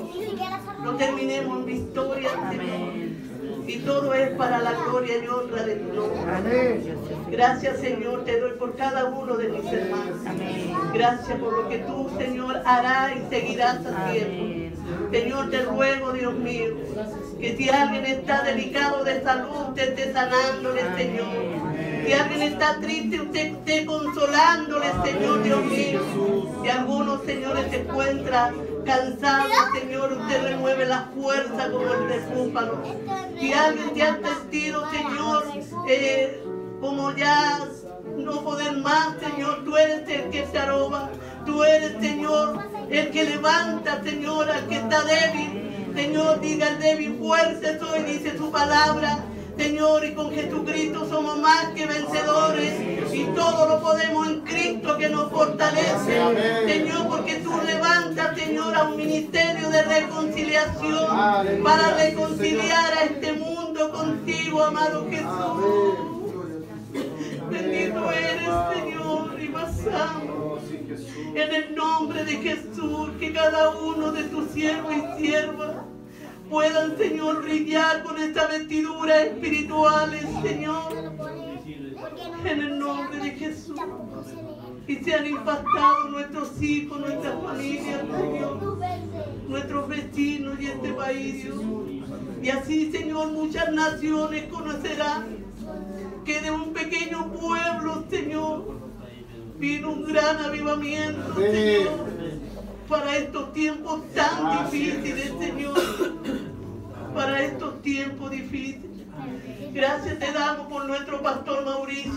lo 0.84 0.96
terminemos 0.96 1.60
en 1.60 1.66
victoria, 1.66 2.30
Señor. 2.50 3.20
Y 3.68 3.78
todo 3.80 4.14
es 4.16 4.32
para 4.32 4.60
la 4.60 4.72
gloria 4.72 5.24
y 5.24 5.28
honra 5.28 5.64
de 5.64 5.76
tu 5.76 5.94
nombre. 5.94 6.96
Gracias, 7.30 7.80
Señor, 7.80 8.24
te 8.26 8.40
doy 8.40 8.54
por 8.54 8.76
cada 8.76 9.06
uno 9.06 9.38
de 9.38 9.50
mis 9.50 9.66
hermanos. 9.72 10.18
Gracias 10.94 11.38
por 11.38 11.54
lo 11.54 11.70
que 11.70 11.80
tú, 11.80 12.10
Señor, 12.18 12.62
harás 12.66 13.12
y 13.16 13.30
seguirás 13.30 13.86
haciendo. 13.86 14.49
Señor, 15.12 15.50
te 15.50 15.64
ruego, 15.64 16.12
Dios 16.14 16.34
mío, 16.36 16.76
que 17.40 17.58
si 17.58 17.70
alguien 17.70 18.06
está 18.06 18.44
delicado 18.44 19.04
de 19.04 19.22
salud, 19.24 19.70
usted 19.70 19.90
esté 19.90 20.14
sanándole, 20.14 20.82
Señor. 20.96 21.28
Si 22.06 22.14
alguien 22.14 22.42
está 22.42 22.80
triste, 22.80 23.22
usted 23.22 23.54
esté 23.54 23.86
consolándole, 23.86 24.88
Señor, 25.04 25.44
Dios 25.44 25.66
mío. 25.66 26.02
Si 26.62 26.70
algunos, 26.70 27.24
señores, 27.24 27.66
se 27.72 27.82
encuentran 27.82 28.56
cansados, 28.86 29.52
Señor, 29.74 30.14
usted 30.14 30.44
renueve 30.44 30.86
la 30.86 31.10
fuerza 31.16 31.72
como 31.72 31.94
el 31.94 32.08
de. 32.08 33.40
Si 33.40 33.54
alguien 33.54 33.94
te 33.94 34.04
ha 34.04 34.20
sentido, 34.22 34.90
Señor, 34.92 35.44
eh, 35.88 36.44
como 36.80 37.12
ya 37.16 37.60
no 38.18 38.44
poder 38.44 38.78
más, 38.78 39.16
Señor, 39.20 39.64
tú 39.64 39.78
eres 39.78 40.08
el 40.10 40.30
que 40.30 40.46
se 40.46 40.58
aroba. 40.58 41.10
Tú 41.50 41.64
eres, 41.64 41.94
Señor, 42.00 42.60
el 42.92 43.10
que 43.10 43.24
levanta, 43.24 44.04
Señor, 44.04 44.52
al 44.52 44.68
que 44.68 44.76
está 44.76 45.02
débil. 45.04 45.96
Señor, 45.96 46.40
diga 46.42 46.68
el 46.68 46.80
débil, 46.80 47.18
fuerte 47.18 47.80
soy, 47.80 48.04
dice 48.04 48.38
su 48.38 48.52
palabra. 48.52 49.24
Señor, 49.58 50.06
y 50.06 50.14
con 50.14 50.32
Jesucristo 50.32 51.10
somos 51.10 51.40
más 51.40 51.70
que 51.76 51.88
vencedores 51.88 52.74
y 53.12 53.24
todo 53.36 53.68
lo 53.68 53.82
podemos 53.82 54.28
en 54.28 54.42
Cristo 54.42 54.96
que 55.00 55.10
nos 55.10 55.32
fortalece. 55.32 56.22
Señor, 56.68 57.08
porque 57.08 57.38
tú 57.38 57.52
levantas, 57.66 58.38
Señor, 58.38 58.76
a 58.76 58.84
un 58.84 58.98
ministerio 58.98 59.70
de 59.72 59.82
reconciliación 59.82 61.64
para 61.64 61.98
reconciliar 61.98 62.94
a 62.94 63.04
este 63.06 63.34
mundo 63.34 63.92
contigo, 63.92 64.64
amado 64.64 65.08
Jesús. 65.10 66.20
Bendito 67.50 68.12
eres, 68.12 68.50
Señor, 68.76 69.09
y 69.42 69.48
pasamos. 69.48 70.62
En 71.36 71.54
el 71.54 71.76
nombre 71.76 72.24
de 72.26 72.38
Jesús, 72.38 73.10
que 73.20 73.32
cada 73.34 73.70
uno 73.78 74.12
de 74.12 74.24
tus 74.24 74.50
siervos 74.52 74.94
y 74.94 75.22
siervas 75.22 75.76
puedan, 76.50 76.98
Señor, 76.98 77.44
brillar 77.44 78.04
con 78.04 78.18
esta 78.18 78.48
vestidura 78.48 79.22
espirituales, 79.22 80.26
Señor. 80.42 80.94
En 82.46 82.62
el 82.62 82.80
nombre 82.80 83.20
de 83.20 83.32
Jesús. 83.32 83.80
Y 84.88 84.96
sean 84.96 85.28
impactados 85.28 86.10
nuestros 86.10 86.62
hijos, 86.62 87.00
nuestras 87.00 87.44
familias, 87.44 88.02
Señor. 88.18 88.80
Nuestros 89.48 89.88
vecinos 89.88 90.60
y 90.60 90.66
este 90.68 90.94
país, 90.94 91.44
Dios. 91.44 91.62
Y 92.42 92.50
así, 92.50 92.92
Señor, 92.92 93.32
muchas 93.32 93.72
naciones 93.72 94.46
conocerán 94.46 95.46
que 96.26 96.42
de 96.42 96.52
un 96.52 96.74
pequeño 96.74 97.32
pueblo, 97.34 98.04
Señor, 98.10 98.79
vino 99.60 99.92
un 99.92 100.06
gran 100.06 100.38
avivamiento, 100.38 101.36
Señor. 101.36 102.10
para 102.88 103.18
estos 103.18 103.54
tiempos 103.54 104.02
tan 104.16 104.72
difíciles, 104.72 105.34
Señor. 105.38 105.80
Para 107.14 107.44
estos 107.44 107.82
tiempos 107.82 108.32
difíciles. 108.32 108.90
Gracias 109.74 110.18
te 110.18 110.32
damos 110.32 110.68
por 110.68 110.86
nuestro 110.86 111.22
pastor 111.22 111.66
Mauricio. 111.66 112.14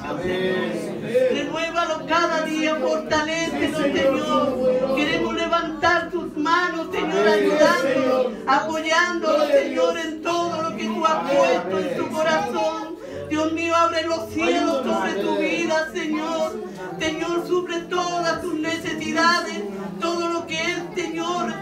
Renuévalo 1.33 2.07
cada 2.07 2.43
día, 2.43 2.77
fortalécenos, 2.77 3.83
Señor. 3.83 4.97
Queremos 4.97 5.35
levantar 5.35 6.11
tus 6.11 6.37
manos, 6.37 6.89
Señor, 6.93 7.29
ayudándolo, 7.29 8.33
apoyándolo, 8.47 9.47
Señor, 9.49 9.99
en 9.99 10.23
todo 10.23 10.63
lo 10.63 10.77
que 10.77 10.85
tú 10.85 11.05
has 11.05 11.33
puesto 11.33 11.79
en 11.79 11.97
su 11.97 12.09
corazón. 12.09 12.97
Dios 13.43 13.55
mío, 13.55 13.75
abre 13.75 14.07
los 14.07 14.31
cielos 14.31 14.87
sobre 14.87 15.15
tu 15.15 15.37
vida, 15.37 15.91
Señor. 15.93 16.65
Señor, 17.01 17.45
suple 17.49 17.81
todas 17.83 18.41
tus 18.41 18.55
necesidades, 18.55 19.65
todo 20.01 20.29
lo 20.29 20.47
que 20.47 20.61
Él, 20.63 20.89
Señor, 20.95 21.53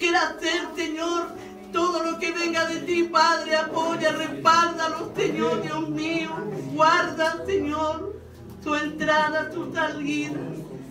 quiera 0.00 0.22
hacer, 0.22 0.66
Señor. 0.74 1.28
Todo 1.72 2.02
lo 2.02 2.18
que 2.18 2.32
venga 2.32 2.66
de 2.66 2.80
ti, 2.80 3.04
Padre, 3.04 3.56
apoya, 3.56 4.10
respáldalo, 4.10 5.12
Señor, 5.16 5.62
Dios 5.62 5.88
mío. 5.88 6.30
Guarda, 6.74 7.46
Señor, 7.46 8.20
su 8.64 8.74
entrada, 8.74 9.52
su 9.54 9.72
salida. 9.72 10.40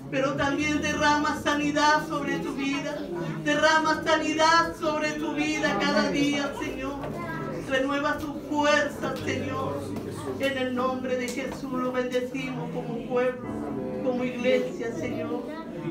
Pero 0.10 0.36
también 0.36 0.82
derrama 0.82 1.38
sanidad 1.44 2.08
sobre 2.08 2.40
tu 2.40 2.54
vida. 2.54 2.98
Derrama 3.44 4.02
sanidad 4.06 4.74
sobre 4.80 5.12
tu 5.12 5.34
vida 5.34 5.78
cada 5.82 6.10
día, 6.10 6.54
Señor. 6.62 7.31
Renueva 7.72 8.18
tu 8.18 8.34
fuerza, 8.50 9.16
Señor. 9.24 9.76
En 10.42 10.58
el 10.58 10.76
nombre 10.76 11.16
de 11.16 11.26
Jesús 11.26 11.72
lo 11.72 11.94
bendecimos 11.94 12.70
como 12.72 13.08
pueblo, 13.08 13.48
como 14.04 14.26
iglesia, 14.26 14.94
Señor. 14.94 15.44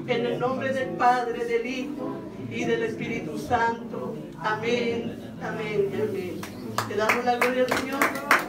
En 0.07 0.27
el 0.27 0.39
nombre 0.39 0.75
del 0.75 0.91
Padre, 0.91 1.43
del 1.47 1.67
Hijo 1.67 2.19
y 2.51 2.67
del 2.67 2.83
Espíritu 2.83 3.39
Santo. 3.39 4.15
Amén, 4.41 5.35
amén 5.43 5.91
amén. 5.95 6.41
Te 6.87 6.97
damos 6.97 7.25
la 7.25 7.37
gloria 7.37 7.65
al 7.65 7.79
Señor. 7.79 8.01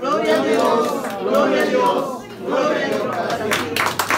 Gloria 0.02 0.36
a 0.36 0.46
Dios, 0.46 1.04
gloria 1.24 1.62
a 1.62 1.66
Dios, 1.66 2.24
gloria 2.46 4.11